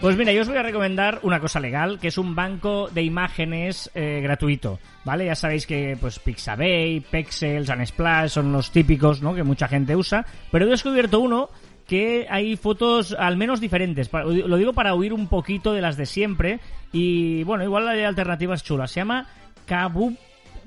[0.00, 3.02] Pues mira, yo os voy a recomendar una cosa legal, que es un banco de
[3.02, 5.26] imágenes eh, gratuito, ¿vale?
[5.26, 9.34] Ya sabéis que pues Pixabay, Pexels, Unsplash son los típicos, ¿no?
[9.34, 11.50] Que mucha gente usa, pero he descubierto uno
[11.86, 14.08] que hay fotos al menos diferentes.
[14.12, 16.60] Lo digo para huir un poquito de las de siempre
[16.92, 18.92] y bueno, igual hay alternativas chulas.
[18.92, 19.26] Se llama
[19.66, 20.14] Kaboom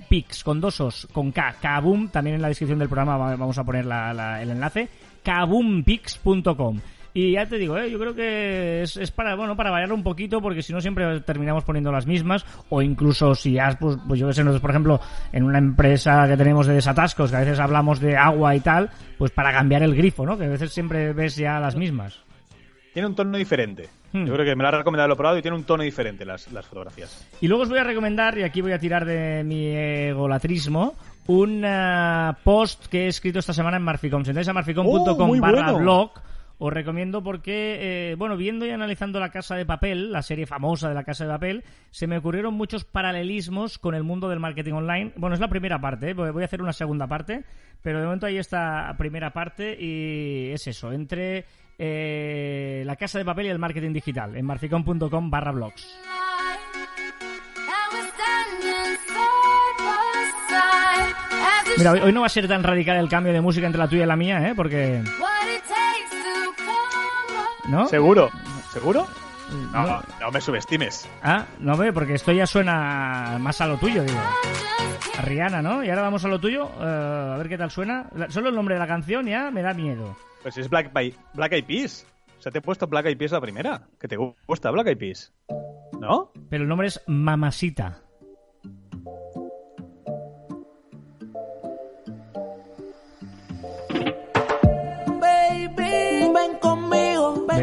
[0.09, 3.57] Pix, con dos os, con K, Kaboom, también en la descripción del programa va- vamos
[3.57, 4.89] a poner la- la- el enlace,
[5.23, 6.79] kaboompix.com.
[7.14, 7.91] Y ya te digo, ¿eh?
[7.91, 11.20] yo creo que es, es para bueno para variar un poquito, porque si no siempre
[11.22, 14.70] terminamos poniendo las mismas, o incluso si has, pues, pues yo que sé, nosotros por
[14.70, 14.99] ejemplo,
[15.34, 18.89] en una empresa que tenemos de desatascos, que a veces hablamos de agua y tal,
[19.18, 20.38] pues para cambiar el grifo, ¿no?
[20.38, 22.20] Que a veces siempre ves ya las mismas.
[22.93, 23.89] Tiene un tono diferente.
[24.12, 24.26] Hmm.
[24.26, 26.26] Yo creo que me lo ha recomendado, lo he probado y tiene un tono diferente
[26.26, 27.28] las, las fotografías.
[27.39, 30.95] Y luego os voy a recomendar, y aquí voy a tirar de mi egolatrismo,
[31.28, 34.24] un eh, post que he escrito esta semana en Marficom.
[34.24, 35.80] Si entráis a Oh, marficom.com barra bueno.
[35.80, 36.12] blog,
[36.64, 40.89] os recomiendo porque, eh, bueno, viendo y analizando La Casa de Papel, la serie famosa
[40.89, 44.74] de La Casa de Papel, se me ocurrieron muchos paralelismos con el mundo del marketing
[44.74, 45.12] online.
[45.16, 46.14] Bueno, es la primera parte, ¿eh?
[46.14, 47.45] voy a hacer una segunda parte,
[47.82, 51.45] pero de momento hay esta primera parte y es eso, entre
[51.80, 55.99] eh, La Casa de Papel y el marketing digital, en marficom.com barra blogs.
[61.76, 64.03] Mira, hoy no va a ser tan radical el cambio de música entre la tuya
[64.03, 64.53] y la mía, ¿eh?
[64.55, 65.01] Porque...
[67.72, 67.88] ¿No?
[67.88, 68.30] ¿Seguro?
[68.72, 69.07] ¿Seguro?
[69.74, 71.09] No, no me subestimes.
[71.24, 74.19] Ah, no ve, porque esto ya suena más a lo tuyo, digo.
[75.17, 75.84] A Rihanna, ¿no?
[75.84, 76.69] Y ahora vamos a lo tuyo.
[76.80, 78.09] eh, a ver qué tal suena.
[78.30, 80.15] Solo el nombre de la canción ya me da miedo.
[80.41, 82.05] Pues es Black, Pi- Black Eyed Peas.
[82.39, 83.82] O sea, te he puesto Black Eyed Peas la primera.
[83.99, 85.34] Que te gusta Black Eyed Peas.
[85.99, 86.32] ¿No?
[86.49, 87.99] Pero el nombre es Mamasita.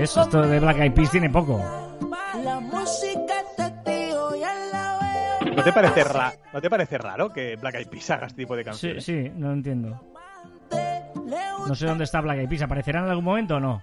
[0.03, 1.59] Esto de Black Eyed Peas tiene poco.
[5.57, 8.55] ¿No te parece, ra- ¿No te parece raro que Black Eyed Peas haga este tipo
[8.57, 9.05] de Sí, canciones?
[9.05, 10.01] sí, no entiendo.
[10.71, 12.63] Le No sé dónde está Black Eyed Peas.
[12.63, 13.83] ¿Aparecerán en algún momento o no?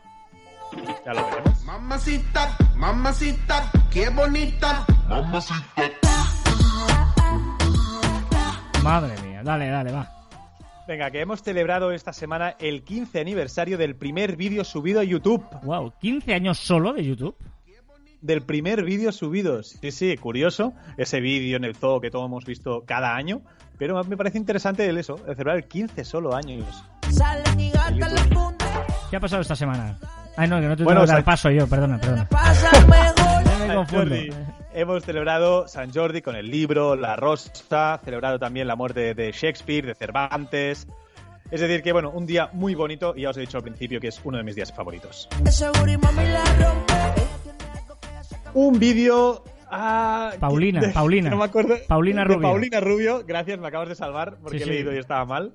[1.05, 1.63] Ya lo veremos.
[1.65, 4.85] Mamacita, mamacita, qué bonita.
[8.83, 9.41] Madre mía.
[9.43, 10.11] Dale, dale, va.
[10.87, 15.43] Venga, que hemos celebrado esta semana el 15 aniversario del primer vídeo subido a YouTube.
[15.63, 17.35] Wow, 15 años solo de YouTube.
[18.21, 19.63] Del primer vídeo subido.
[19.63, 20.73] Sí, sí, curioso.
[20.97, 23.41] Ese vídeo en el zoo que todos hemos visto cada año.
[23.79, 26.83] Pero me parece interesante el eso, el celebrar el 15 solo años.
[29.09, 29.97] ¿Qué ha pasado esta semana?
[30.37, 32.29] Ay, no, que no te Bueno, tengo que dar paso yo, perdona, perdona.
[32.29, 33.15] Pasa mejor.
[33.45, 34.15] Ya me confundo.
[34.77, 39.85] Hemos celebrado San Jordi con el libro La Rosa, celebrado también la muerte de Shakespeare,
[39.85, 40.85] de Cervantes.
[41.49, 44.01] Es decir, que bueno, un día muy bonito y ya os he dicho al principio
[44.01, 45.29] que es uno de mis días favoritos.
[48.53, 49.43] Un vídeo.
[49.71, 51.29] ah, Paulina, de- Paulina.
[51.29, 51.75] No me acuerdo.
[51.87, 52.41] Paulina de Rubio.
[52.41, 54.71] Paulina Rubio, gracias, me acabas de salvar porque Sí, he sí.
[54.73, 55.53] leído y estaba mal.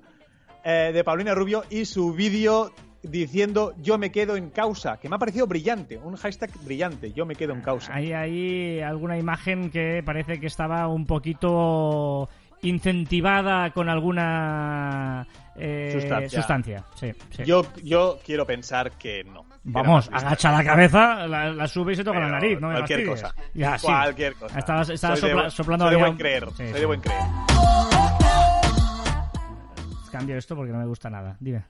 [0.63, 2.71] Eh, de Paulina Rubio y su vídeo
[3.03, 7.25] diciendo yo me quedo en causa, que me ha parecido brillante, un hashtag brillante, yo
[7.25, 7.93] me quedo en causa.
[7.95, 12.29] Hay ahí alguna imagen que parece que estaba un poquito
[12.63, 15.25] incentivada con alguna
[15.55, 16.39] eh, Sustancia.
[16.39, 16.83] sustancia.
[16.95, 17.43] Sí, sí.
[17.43, 19.45] Yo, yo quiero pensar que no.
[19.63, 22.69] Vamos, agacha la cabeza, la, la sube y se toca la nariz, ¿no?
[22.71, 23.33] cualquier cosa.
[23.53, 23.85] Ya, sí.
[23.87, 24.57] Cualquier cosa.
[24.59, 26.49] Estabas, estabas Soy sopla- soplando soy de buen creer.
[26.51, 27.21] Soy de buen creer.
[30.11, 31.37] Cambio esto porque no me gusta nada.
[31.39, 31.63] Dime.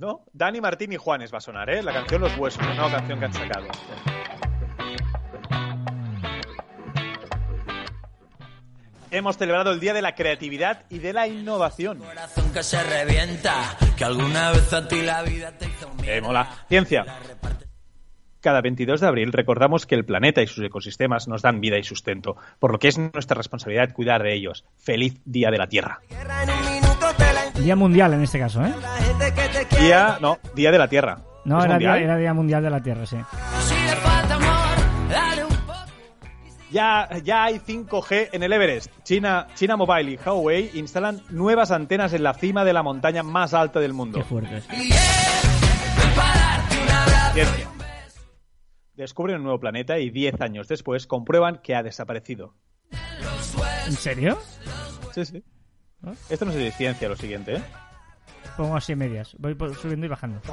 [0.00, 0.24] ¿No?
[0.32, 1.82] Dani Martín y Juanes va a sonar, ¿eh?
[1.82, 3.66] La canción Los Huesos, la nueva canción que han sacado.
[9.10, 11.98] Hemos celebrado el Día de la Creatividad y de la Innovación.
[11.98, 16.22] corazón que se revienta, que alguna vez a ti la vida te hizo un Eh,
[16.22, 16.48] mola.
[16.68, 17.04] Ciencia.
[18.40, 21.82] Cada 22 de abril recordamos que el planeta y sus ecosistemas nos dan vida y
[21.82, 24.64] sustento, por lo que es nuestra responsabilidad cuidar de ellos.
[24.78, 26.00] Feliz Día de la Tierra.
[27.56, 28.72] Día mundial en este caso, ¿eh?
[29.80, 31.18] Día, no, Día de la Tierra.
[31.44, 32.02] No, ¿Es era día, mundial?
[32.04, 33.16] era día mundial de la Tierra, sí.
[33.62, 33.74] Si.
[36.70, 38.92] Ya, ya hay 5G en el Everest.
[39.02, 43.54] China, China Mobile y Huawei instalan nuevas antenas en la cima de la montaña más
[43.54, 44.18] alta del mundo.
[44.18, 44.60] Qué fuerte.
[47.32, 47.68] Ciencia.
[48.94, 52.54] Descubren un nuevo planeta y 10 años después comprueban que ha desaparecido.
[53.86, 54.38] ¿En serio?
[55.12, 55.42] Sí, sí.
[56.04, 56.12] ¿Ah?
[56.28, 57.62] Esto no es ciencia, lo siguiente, ¿eh?
[58.56, 59.34] Pongo así medias.
[59.38, 60.40] Voy subiendo y bajando.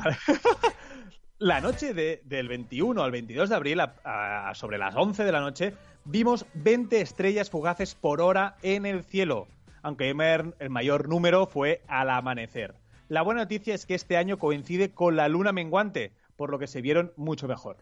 [1.39, 5.31] La noche de- del 21 al 22 de abril, a- a- sobre las 11 de
[5.31, 5.73] la noche,
[6.05, 9.47] vimos 20 estrellas fugaces por hora en el cielo,
[9.83, 12.73] aunque el mayor número fue al amanecer.
[13.07, 16.65] La buena noticia es que este año coincide con la luna menguante, por lo que
[16.67, 17.77] se vieron mucho mejor.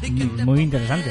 [0.00, 1.10] Te Muy interesante.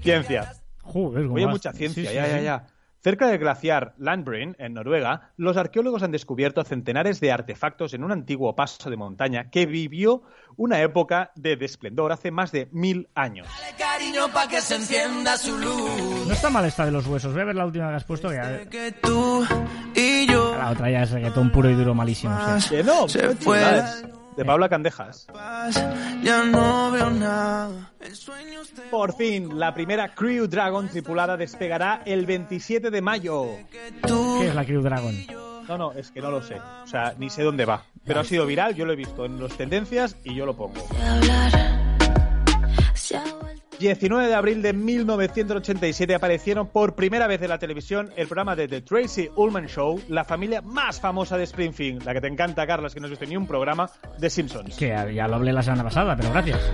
[0.00, 0.52] Ciencia.
[0.82, 2.30] Joder, Oye, mucha ciencia, Sí, sí, ya, sí.
[2.30, 2.66] ya, ya.
[3.00, 8.10] Cerca del glaciar Landbrin, en Noruega, los arqueólogos han descubierto centenares de artefactos en un
[8.10, 10.22] antiguo paso de montaña que vivió
[10.56, 13.46] una época de esplendor hace más de mil años.
[13.46, 16.26] dale cariño pa' que se encienda su luz.
[16.26, 17.32] No está mal esta de los huesos.
[17.32, 18.28] Voy a ver la última que has puesto.
[18.30, 19.46] Que ya- Que tú
[19.94, 22.36] y yo la otra ya es reggaetón puro y duro malísimo.
[22.60, 22.70] sí.
[22.70, 23.28] Que no, Se.
[24.38, 25.26] De Paula Candejas.
[26.22, 27.90] ya no veo nada.
[27.98, 33.46] El sueño te Por fin, la primera Crew Dragon tripulada despegará el 27 de mayo.
[33.72, 35.12] ¿Qué es la Crew Dragon?
[35.66, 36.54] No, no, es que no lo sé.
[36.54, 37.82] O sea, ni sé dónde va.
[38.04, 40.86] Pero ha sido viral, yo lo he visto en las tendencias y yo lo pongo.
[43.78, 48.10] Se ha vuelto 19 de abril de 1987 aparecieron por primera vez en la televisión
[48.16, 52.20] el programa de The Tracy Ullman Show, la familia más famosa de Springfield, la que
[52.20, 54.76] te encanta, Carlos, que no has visto ni un programa de Simpsons.
[54.76, 56.72] Que ya lo hablé la semana pasada, pero gracias.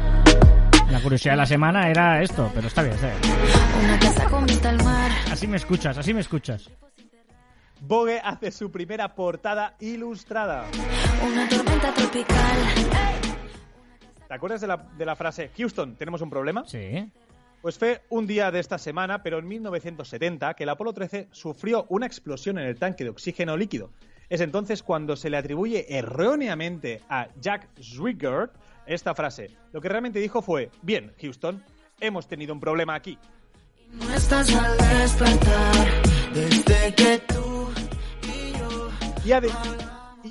[0.91, 3.19] La curiosidad de la semana era esto, pero está bien, está bien.
[3.85, 5.11] una casa con vista al mar.
[5.31, 6.71] Así me escuchas, así me escuchas.
[7.81, 10.65] Vogue hace su primera portada ilustrada.
[11.27, 13.24] Una tormenta tropical.
[14.29, 16.65] ¿Te acuerdas de la, de la frase Houston, tenemos un problema?
[16.67, 17.11] Sí.
[17.61, 21.87] Pues fue un día de esta semana, pero en 1970, que el Apolo 13 sufrió
[21.89, 23.91] una explosión en el tanque de oxígeno líquido.
[24.29, 28.53] Es entonces cuando se le atribuye erróneamente a Jack Swigert
[28.87, 29.51] esta frase.
[29.73, 31.63] Lo que realmente dijo fue, bien, Houston,
[32.01, 33.19] hemos tenido un problema aquí.
[33.93, 36.03] No estás al despertar
[36.35, 37.71] desde que tú
[38.23, 38.91] y yo.
[39.25, 39.33] Y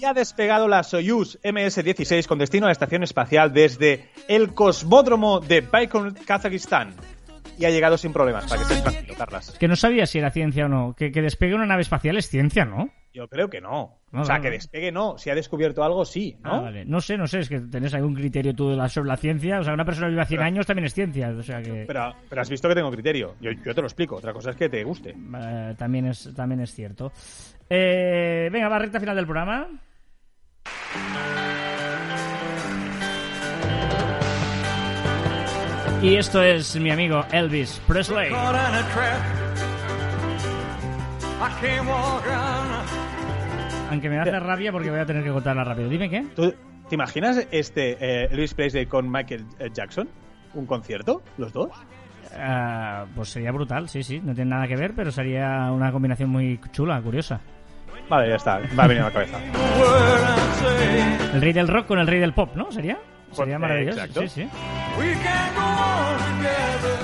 [0.03, 5.39] y ha despegado la Soyuz MS-16 con destino a la estación espacial desde el cosmódromo
[5.39, 6.93] de Baikonur, Kazajistán.
[7.57, 9.51] Y ha llegado sin problemas, para que Carlas.
[9.59, 10.93] Que no sabía si era ciencia o no.
[10.97, 12.89] Que, que despegue una nave espacial es ciencia, ¿no?
[13.13, 13.99] Yo creo que no.
[14.11, 15.17] No, o sea, que despegue no.
[15.19, 16.55] Si ha descubierto algo, sí, ¿no?
[16.55, 16.83] Ah, vale.
[16.83, 19.59] No sé, no sé, es que tenés algún criterio tú de la- sobre la ciencia.
[19.59, 21.29] O sea, una persona que vive a 100 Pero- años también es ciencia.
[21.29, 23.35] O sea que Pero, pero has visto que tengo criterio.
[23.39, 24.15] Yo, yo te lo explico.
[24.15, 25.11] Otra cosa es que te guste.
[25.15, 27.11] eh, también, es, también es cierto.
[27.69, 29.67] Eh, venga, va, recta final del programa.
[36.03, 38.29] Y esto es mi amigo Elvis Presley.
[43.89, 45.87] Aunque me hace rabia porque voy a tener que contarla rápido.
[45.87, 46.25] Dime qué.
[46.35, 46.53] ¿Tú,
[46.89, 50.09] ¿Te imaginas este eh, Elvis Presley con Michael eh, Jackson?
[50.53, 51.21] ¿Un concierto?
[51.37, 51.69] ¿Los dos?
[52.37, 54.19] Ah, pues sería brutal, sí, sí.
[54.19, 57.39] No tiene nada que ver, pero sería una combinación muy chula, curiosa.
[58.09, 58.59] Vale, ya está.
[58.75, 59.37] Me ha venido a la cabeza.
[61.33, 62.71] El rey del rock con el rey del pop, ¿no?
[62.71, 62.97] ¿Sería?
[63.31, 63.99] Sería Pues, maravilloso.
[63.99, 64.21] exacto.
[64.21, 64.49] Sí, sí.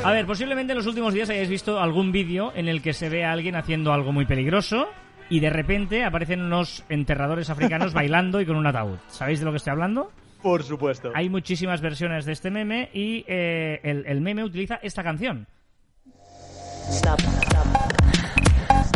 [0.03, 3.09] A ver, posiblemente en los últimos días hayáis visto algún vídeo en el que se
[3.09, 4.87] ve a alguien haciendo algo muy peligroso
[5.29, 8.97] y de repente aparecen unos enterradores africanos bailando y con un ataúd.
[9.07, 10.11] ¿Sabéis de lo que estoy hablando?
[10.41, 11.11] Por supuesto.
[11.15, 15.47] Hay muchísimas versiones de este meme y eh, el, el meme utiliza esta canción.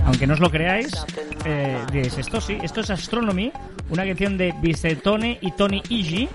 [0.05, 0.91] Aunque no os lo creáis,
[1.45, 3.51] eh, esto sí, esto es Astronomy,
[3.89, 6.29] una canción de Bicetone y Tony Iji,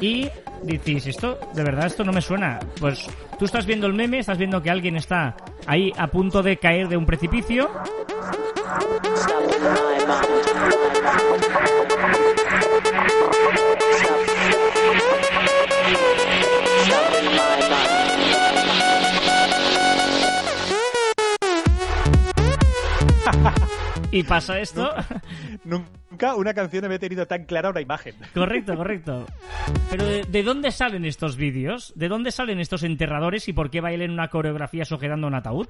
[0.00, 0.28] y
[0.62, 2.58] decís, esto, de verdad, esto no me suena.
[2.80, 3.06] Pues
[3.38, 5.36] tú estás viendo el meme, estás viendo que alguien está
[5.66, 7.70] ahí a punto de caer de un precipicio,
[24.14, 24.90] y pasa esto.
[25.64, 28.14] Nunca una canción había tenido tan clara una imagen.
[28.32, 29.26] Correcto, correcto.
[29.90, 31.92] Pero ¿de, de dónde salen estos vídeos?
[31.96, 35.66] ¿De dónde salen estos enterradores y por qué bailen una coreografía sujetando un ataúd?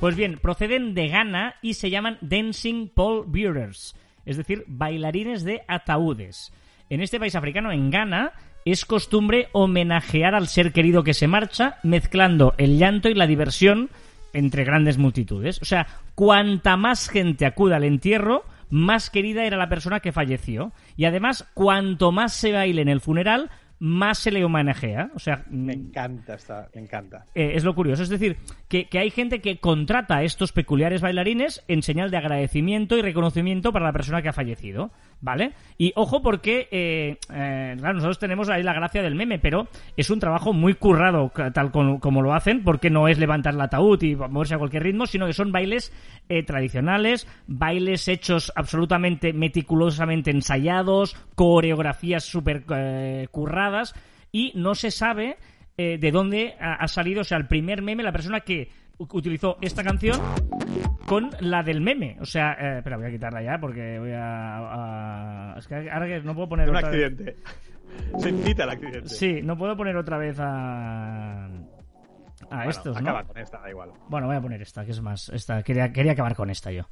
[0.00, 3.94] Pues bien, proceden de Ghana y se llaman Dancing Pole Bearers,
[4.24, 6.52] es decir, bailarines de ataúdes.
[6.90, 8.32] En este país africano, en Ghana,
[8.64, 13.90] es costumbre homenajear al ser querido que se marcha, mezclando el llanto y la diversión
[14.36, 15.60] entre grandes multitudes.
[15.62, 20.72] O sea, cuanta más gente acuda al entierro, más querida era la persona que falleció.
[20.96, 25.10] Y además, cuanto más se baile en el funeral, más se le homenajea.
[25.14, 27.26] O sea, Me encanta esta, me encanta.
[27.34, 28.02] eh, es lo curioso.
[28.02, 28.36] Es decir,
[28.68, 33.02] que, que hay gente que contrata a estos peculiares bailarines en señal de agradecimiento y
[33.02, 34.90] reconocimiento para la persona que ha fallecido.
[35.18, 35.52] ¿Vale?
[35.78, 39.66] Y ojo porque, eh, eh, claro, nosotros tenemos ahí la gracia del meme, pero
[39.96, 43.60] es un trabajo muy currado, tal como, como lo hacen, porque no es levantar el
[43.62, 45.90] ataúd y moverse a cualquier ritmo, sino que son bailes
[46.46, 53.28] tradicionales, bailes hechos absolutamente meticulosamente ensayados, coreografías súper eh,
[54.32, 55.36] y no se sabe
[55.76, 59.58] eh, de dónde ha, ha salido, o sea, el primer meme, la persona que utilizó
[59.60, 60.18] esta canción
[61.06, 62.16] con la del meme.
[62.20, 65.52] O sea, eh, espera, voy a quitarla ya porque voy a...
[65.52, 67.36] a- es que ahora que no puedo poner Un otra vez- accidente.
[68.18, 69.08] Se invita al accidente.
[69.08, 71.46] Sí, no puedo poner otra vez a...
[71.46, 71.50] A
[72.50, 73.10] Bueno, estos, ¿no?
[73.10, 73.90] acaba con esta, da igual.
[74.08, 75.28] Bueno, voy a poner esta, que es más...
[75.30, 76.84] Esta, quería, quería acabar con esta yo.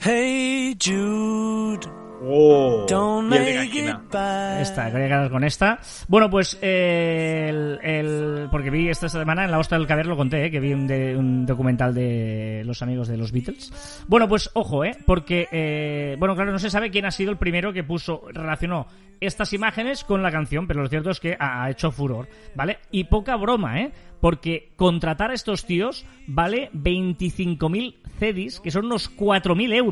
[0.00, 1.86] Hey Jude,
[2.20, 3.90] Oh, don't make gallina.
[4.04, 4.60] it bad.
[4.60, 5.78] Esta, quería acabar con esta.
[6.08, 10.16] Bueno, pues eh, el, el- porque vi esta semana en la Hostia del Caber, lo
[10.16, 14.04] conté, eh, que vi un, de- un documental de los amigos de los Beatles.
[14.08, 14.96] Bueno, pues ojo, ¿eh?
[15.06, 18.86] Porque, eh, bueno, claro, no se sabe quién ha sido el primero que puso, relacionó
[19.20, 22.78] estas imágenes con la canción, pero lo cierto es que ha, ha hecho furor, ¿vale?
[22.92, 23.92] Y poca broma, ¿eh?
[24.20, 29.87] Porque contratar a estos tíos vale 25.000 cedis, que son unos 4.000 euros.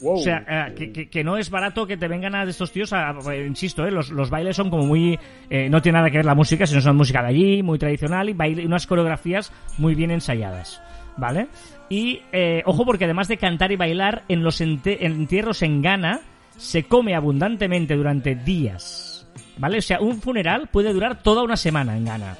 [0.00, 0.14] Wow.
[0.14, 2.72] O sea, eh, que, que- que no es barato que te vengan a de estos
[2.72, 5.18] tíos a, eh, insisto, eh, los, los bailes son como muy,
[5.50, 8.28] eh, no tiene nada que ver la música, sino son música de allí, muy tradicional
[8.30, 10.80] y baile, y unas coreografías muy bien ensayadas,
[11.18, 11.48] ¿vale?
[11.90, 16.20] Y eh, ojo porque además de cantar y bailar en los ente- entierros en Ghana
[16.56, 19.28] se come abundantemente durante días,
[19.58, 19.78] ¿vale?
[19.78, 22.36] O sea, un funeral puede durar toda una semana en Ghana.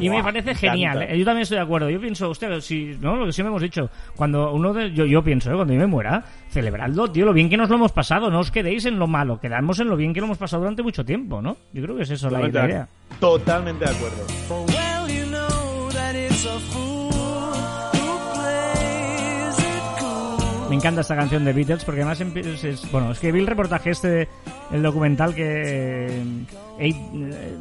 [0.00, 1.02] Y me parece genial.
[1.02, 1.18] ¿eh?
[1.18, 1.90] yo también estoy de acuerdo.
[1.90, 3.16] Yo pienso, hostia, si, ¿no?
[3.16, 5.54] Lo que siempre hemos dicho, cuando uno de, yo, yo pienso, ¿eh?
[5.56, 8.50] cuando yo me muera, celebradlo, tío, lo bien que nos lo hemos pasado, no os
[8.50, 11.42] quedéis en lo malo, quedamos en lo bien que lo hemos pasado durante mucho tiempo,
[11.42, 11.56] ¿no?
[11.72, 12.88] Yo creo que es eso la, la de- idea.
[13.20, 14.77] Totalmente de acuerdo.
[20.68, 23.90] Me encanta esta canción de Beatles porque además es, bueno, es que vi el reportaje
[23.90, 24.28] este,
[24.70, 26.22] el documental que eh,
[26.78, 27.56] Eight, eh,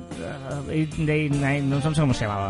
[0.69, 2.49] Eight Day Night, no sé cómo se llamaba.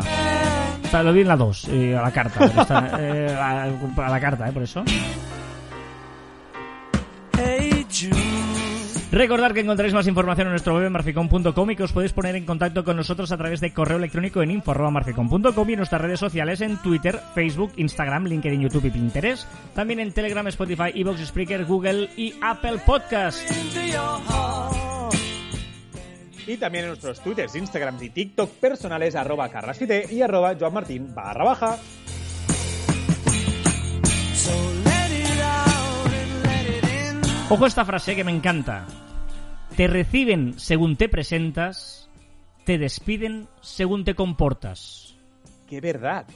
[1.04, 2.44] Lo vi en la 2, eh, a la carta.
[2.44, 4.82] Está, a, a la carta, eh, por eso.
[9.10, 12.44] Recordad que encontraréis más información en nuestro web marficom.com y que os podéis poner en
[12.44, 16.60] contacto con nosotros a través de correo electrónico en info.marficom.com y en nuestras redes sociales
[16.60, 19.48] en Twitter, Facebook, Instagram, LinkedIn, YouTube y Pinterest.
[19.74, 23.50] También en Telegram, Spotify, Evox, Spreaker, Google y Apple Podcast.
[26.46, 31.44] Y también en nuestros twitters, Instagram y TikTok personales arroba carrasquite y arroba joanmartin barra
[31.44, 31.78] baja.
[37.50, 38.86] Ojo a esta frase que me encanta.
[39.76, 42.10] Te reciben según te presentas,
[42.64, 45.16] te despiden según te comportas.
[45.66, 46.26] ¡Qué verdad!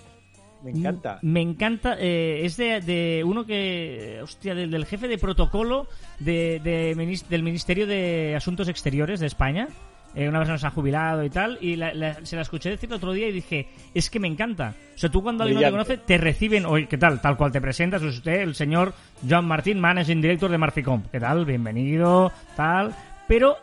[0.63, 1.19] Me encanta.
[1.23, 1.97] Me encanta.
[1.99, 4.21] eh, es de, de uno que.
[4.23, 5.87] Hostia, del, del jefe de protocolo
[6.21, 6.95] de, de
[7.29, 9.69] del Ministerio de Asuntos Exteriores de España.
[10.15, 11.59] Eh, una persona se ha jubilado y tal.
[11.61, 14.29] Y la- la- se la escuché decir el otro día y dije: Es que me
[14.29, 14.75] encanta.
[14.95, 16.67] O sea, tú cuando alguien no te conoce, te reciben.
[16.67, 17.21] Oye, ¿qué tal?
[17.21, 18.03] Tal cual te presentas.
[18.03, 18.93] Es usted el señor
[19.29, 21.03] Joan Martín, Managing Director de Marficom.
[21.11, 21.45] ¿Qué tal?
[21.47, 22.31] Bienvenido.
[22.57, 22.95] Tal.
[23.27, 23.57] Pero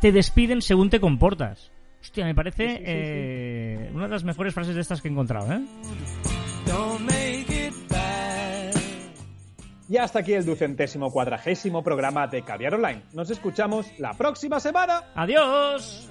[0.00, 1.70] te despiden según te comportas.
[2.00, 2.88] Hostia, me parece Sí, sí, sí, sí.
[2.88, 5.60] eh, una de las mejores frases de estas que he encontrado, ¿eh?
[9.92, 13.02] Y hasta aquí el ducentésimo cuadragésimo programa de Caviar Online.
[13.12, 15.02] Nos escuchamos la próxima semana.
[15.14, 16.08] ¡Adiós!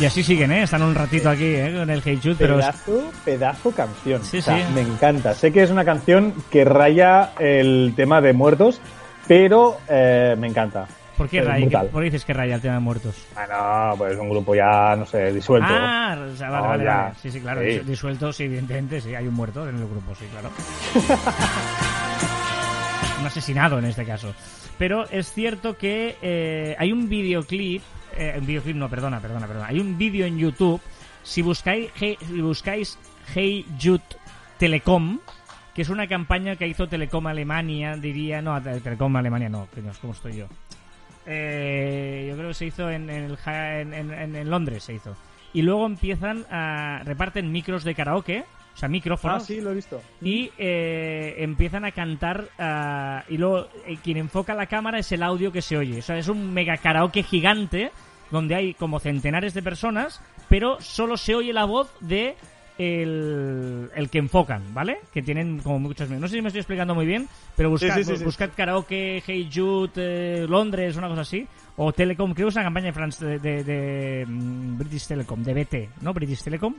[0.00, 0.62] Y así siguen, ¿eh?
[0.62, 1.74] Están un ratito aquí, ¿eh?
[1.76, 2.56] Con el Hey Jude, pero...
[2.56, 4.24] Pedazo, pedazo canción.
[4.24, 4.72] Sí, O sea, sí.
[4.74, 5.34] Me encanta.
[5.34, 8.80] Sé que es una canción que raya el tema de muertos,
[9.28, 10.86] pero eh, me encanta.
[11.18, 11.66] ¿Por qué raya?
[11.66, 11.88] brutal.
[11.88, 13.14] ¿Por qué dices que raya el tema de muertos?
[13.34, 15.68] Bueno, pues un grupo ya, no sé, disuelto.
[15.70, 16.96] Ah, o sea, vale, No, vale, ya.
[16.96, 17.14] vale.
[17.20, 17.60] Sí, sí, claro.
[17.60, 17.78] Sí.
[17.80, 19.14] Disuelto, sí, evidentemente, sí.
[19.14, 20.48] Hay un muerto en el grupo, sí, claro.
[23.20, 24.32] un asesinado en este caso.
[24.78, 27.82] Pero es cierto que eh, hay un videoclip,
[28.16, 29.66] eh, un videoclip no, perdona, perdona, perdona.
[29.68, 30.80] Hay un vídeo en YouTube,
[31.22, 32.98] si buscáis, Hey- si buscáis
[33.34, 33.66] Hey
[34.58, 35.18] Telecom,
[35.74, 39.92] que es una campaña que hizo Telecom Alemania, diría, no, Te- Telecom Alemania no, coño,
[40.00, 40.46] ¿cómo estoy yo?
[41.26, 43.38] Eh, yo creo que se hizo en, en el
[44.36, 45.16] en Londres, se hizo.
[45.52, 47.02] Y luego empiezan a...
[47.04, 48.44] reparten micros de karaoke,
[48.74, 50.00] o sea, micrófonos Ah, sí, lo he visto.
[50.22, 55.22] y eh, empiezan a cantar ah, y luego eh, quien enfoca la cámara es el
[55.22, 55.98] audio que se oye.
[55.98, 57.90] O sea, es un mega karaoke gigante
[58.30, 62.36] donde hay como centenares de personas, pero solo se oye la voz de
[62.78, 64.98] el, el que enfocan, ¿vale?
[65.12, 68.04] Que tienen como muchos No sé si me estoy explicando muy bien, pero buscad, Sí,
[68.04, 68.24] sí, sí, sí.
[68.24, 71.46] buscad karaoke, Hey Jude, eh, Londres, una cosa así.
[71.76, 75.42] O Telecom, creo que es una campaña de, France- de, de- de, mm, British Telecom,
[75.42, 76.12] de BT, ¿no?
[76.14, 76.74] British Telecom.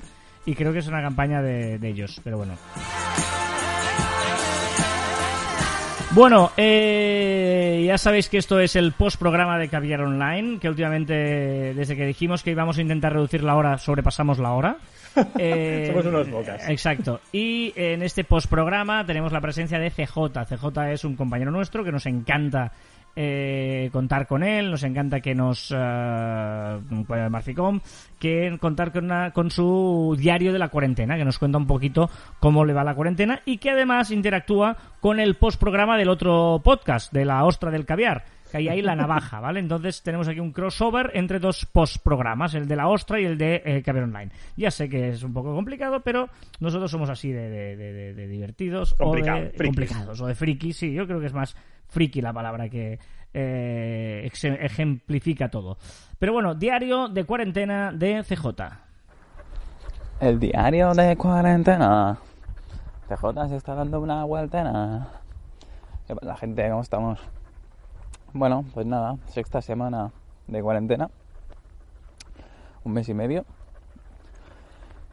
[0.45, 2.55] Y creo que es una campaña de, de ellos, pero bueno.
[6.13, 11.13] Bueno, eh, ya sabéis que esto es el post-programa de Caviar Online, que últimamente,
[11.73, 14.77] desde que dijimos que íbamos a intentar reducir la hora, sobrepasamos la hora.
[15.37, 16.69] Eh, Somos unos bocas.
[16.69, 17.19] Exacto.
[17.33, 20.45] Y en este post-programa tenemos la presencia de CJ.
[20.47, 22.71] CJ es un compañero nuestro que nos encanta
[23.15, 26.79] eh, contar con él, nos encanta que nos eh,
[27.29, 27.79] Marficom,
[28.19, 32.09] que contar con, con su diario de la cuarentena, que nos cuenta un poquito
[32.39, 37.11] cómo le va la cuarentena y que además interactúa con el postprograma del otro podcast,
[37.11, 38.23] de la ostra del caviar.
[38.51, 39.59] Que hay ahí la navaja, ¿vale?
[39.61, 43.61] Entonces tenemos aquí un crossover entre dos postprogramas, el de la ostra y el de
[43.65, 44.29] eh, Caviar Online.
[44.57, 46.27] Ya sé que es un poco complicado, pero
[46.59, 49.65] nosotros somos así de, de- de- de- de divertidos Complicado, o de frikis.
[49.67, 51.55] complicados o de friki, sí, yo creo que es más
[51.87, 52.99] friki la palabra que
[53.33, 54.29] eh,
[54.59, 55.77] ejemplifica todo.
[56.19, 58.45] Pero bueno, diario de cuarentena de CJ.
[60.19, 62.17] El diario de cuarentena.
[63.07, 65.07] CJ se está dando una vueltena.
[66.07, 66.67] ¿Qué pasa, gente?
[66.69, 67.19] ¿Cómo estamos?
[68.33, 70.11] Bueno, pues nada, sexta semana
[70.47, 71.09] de cuarentena.
[72.85, 73.43] Un mes y medio.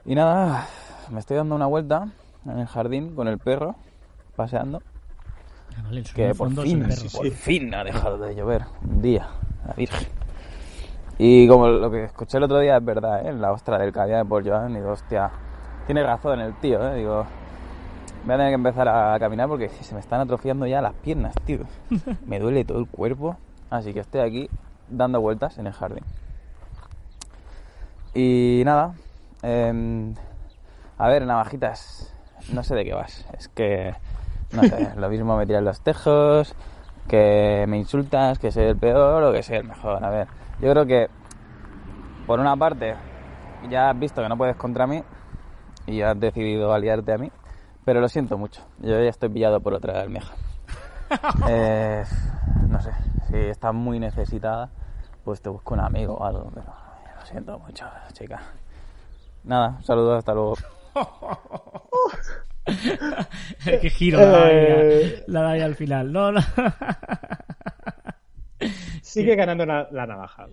[0.04, 0.66] Y nada,
[1.10, 2.08] me estoy dando una vuelta
[2.46, 3.74] en el jardín con el perro,
[4.36, 4.82] paseando.
[5.76, 8.66] Ah, vale, Que por fin, por fin ha dejado de llover.
[8.82, 9.28] Un día,
[9.66, 10.08] la virgen.
[11.18, 13.32] Y como lo que escuché el otro día es verdad, ¿eh?
[13.32, 15.28] La ostra del caviar de Paul Joan, digo, hostia,
[15.86, 16.94] tiene razón el tío, ¿eh?
[16.94, 17.26] Digo,
[18.24, 21.34] voy a tener que empezar a caminar porque se me están atrofiando ya las piernas,
[21.44, 21.60] tío.
[22.26, 23.36] Me duele todo el cuerpo,
[23.70, 24.50] así que estoy aquí
[24.88, 26.04] dando vueltas en el jardín.
[28.14, 28.94] Y nada,
[29.42, 30.14] em,
[30.96, 32.12] a ver, navajitas,
[32.52, 33.26] no sé de qué vas.
[33.38, 33.94] Es que,
[34.52, 36.54] no sé, lo mismo me tiran los tejos,
[37.06, 40.04] que me insultas, que soy el peor o que soy el mejor.
[40.04, 40.28] A ver,
[40.60, 41.08] yo creo que,
[42.26, 42.94] por una parte,
[43.70, 45.02] ya has visto que no puedes contra mí
[45.86, 47.30] y has decidido aliarte a mí,
[47.89, 48.61] pero lo siento mucho.
[48.80, 50.34] Yo ya estoy pillado por otra almeja.
[51.49, 52.05] Eh,
[52.68, 52.91] no sé,
[53.30, 54.68] si estás muy necesitada,
[55.24, 56.66] pues te busco un amigo o algo, pero
[57.18, 58.43] lo siento mucho, chica.
[59.45, 60.55] Nada, saludos, hasta luego.
[63.80, 65.24] Qué giro la da ahí, Eh.
[65.28, 66.12] la da ahí al final.
[66.12, 66.41] No, no.
[69.01, 70.47] Sigue ganando la, la navaja.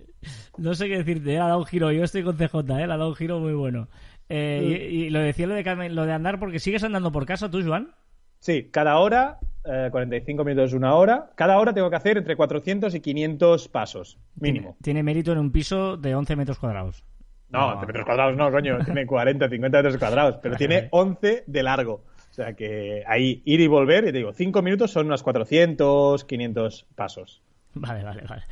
[0.56, 1.92] No sé qué decirte, eh, ha dado un giro.
[1.92, 2.84] Yo estoy con CJ, ¿eh?
[2.84, 3.88] ha dado un giro muy bueno.
[4.28, 7.50] Eh, y, y lo decía lo de, lo de andar porque sigues andando por casa
[7.50, 7.92] tú, Joan.
[8.38, 11.30] Sí, cada hora, eh, 45 minutos, una hora.
[11.36, 14.70] Cada hora tengo que hacer entre 400 y 500 pasos, mínimo.
[14.70, 17.02] Tiene, tiene mérito en un piso de 11 metros cuadrados.
[17.48, 17.80] No, No.
[17.80, 18.78] de metros cuadrados no, coño.
[18.84, 22.04] Tiene 40, 50 metros cuadrados, pero tiene 11 de largo.
[22.30, 26.24] O sea que ahí ir y volver, y te digo, 5 minutos son unos 400,
[26.24, 27.40] 500 pasos.
[27.74, 28.42] Vale, vale, vale.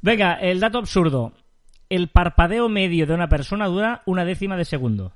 [0.00, 1.32] Venga, el dato absurdo.
[1.90, 5.12] El parpadeo medio de una persona dura una décima de segundo.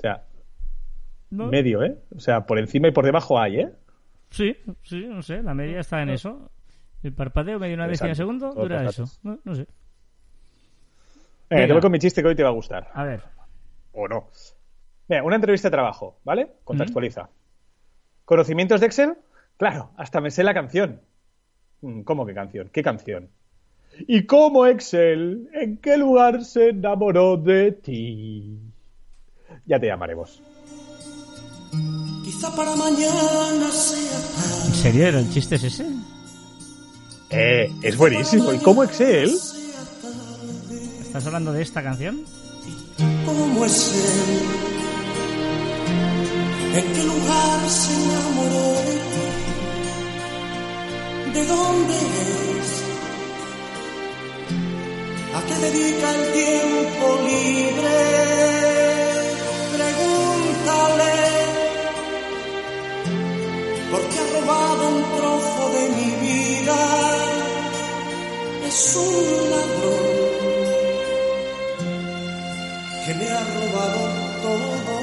[0.00, 0.24] O sea,
[1.28, 1.48] ¿No?
[1.48, 1.98] medio, ¿eh?
[2.16, 3.72] O sea, por encima y por debajo hay, ¿eh?
[4.30, 6.50] Sí, sí, no sé, la media está en eso.
[7.02, 9.04] El parpadeo medio una décima de segundo dura eso.
[9.22, 9.66] No, no sé.
[11.50, 11.66] Venga.
[11.66, 12.88] te voy con mi chiste que hoy te va a gustar.
[12.94, 13.22] A ver.
[13.92, 14.28] O no.
[15.08, 16.48] Mira, una entrevista de trabajo, ¿vale?
[16.64, 17.28] Contextualiza.
[18.24, 19.18] ¿Conocimientos de Excel?
[19.56, 21.02] Claro, hasta me sé la canción.
[21.82, 22.70] Mm, ¿Cómo qué canción?
[22.72, 23.28] ¿Qué canción?
[23.98, 25.50] ¿Y cómo Excel?
[25.52, 28.69] ¿En qué lugar se enamoró de ti?
[29.66, 30.42] Ya te llamaremos.
[32.24, 35.86] Quizá para mañana sea ¿En serio era el chiste es ese?
[37.30, 38.52] Eh, es buenísimo.
[38.52, 39.30] ¿Y cómo Excel?
[41.00, 42.24] ¿Estás hablando de esta canción?
[43.24, 44.40] como es él.
[46.78, 49.26] ¿En qué lugar se enamoró de ti?
[51.34, 52.68] ¿De dónde es?
[55.34, 58.59] ¿A qué dedica el tiempo libre?
[63.90, 66.78] Porque ha robado un trozo de mi vida.
[68.68, 70.30] Es un ladrón
[73.04, 74.02] que me ha robado
[74.46, 74.94] todo.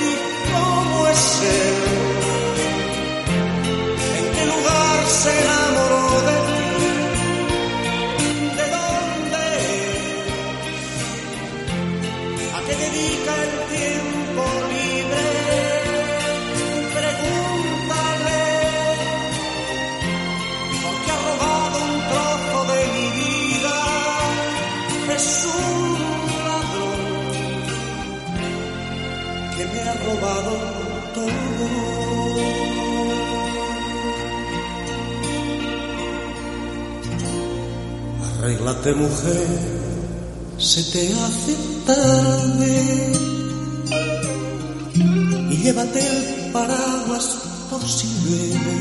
[0.00, 0.16] ¿Y
[0.52, 1.24] cómo es
[1.60, 1.78] él?
[4.18, 6.01] ¿En qué lugar se enamoró
[30.12, 30.52] robado
[31.14, 31.32] todo.
[38.38, 39.46] Arréglate mujer,
[40.58, 41.54] se te hace
[41.86, 43.12] tarde
[45.50, 47.26] y llévate el paraguas
[47.70, 48.74] por si llueve.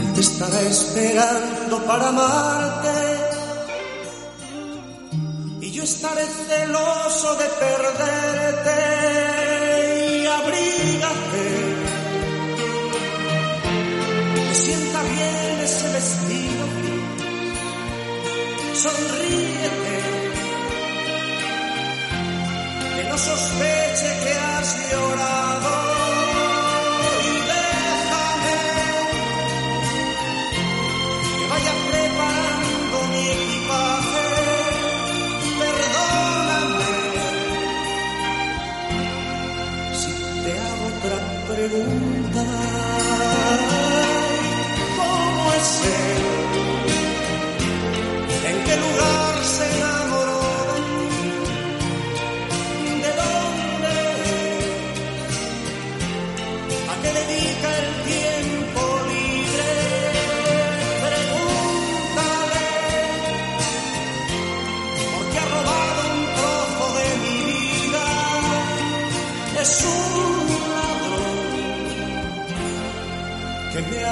[0.00, 2.93] Él te estará esperando para amarte
[5.84, 8.78] estaré celoso de perderte
[10.16, 11.46] y abrígate.
[14.48, 16.64] Que Sienta bien ese vestido,
[18.84, 19.96] sonríete,
[22.96, 25.83] que no sospeche que has llorado.
[41.74, 43.58] preguntar
[44.96, 46.03] cómo es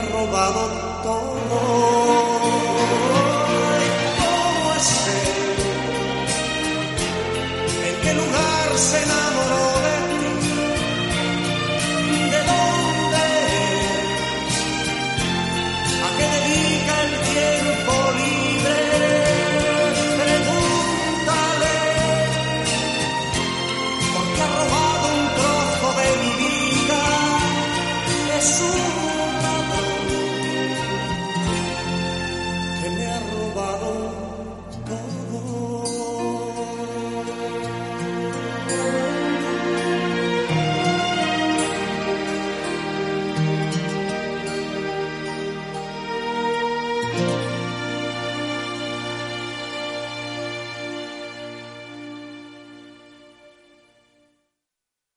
[0.00, 0.68] robado
[1.02, 2.61] todo.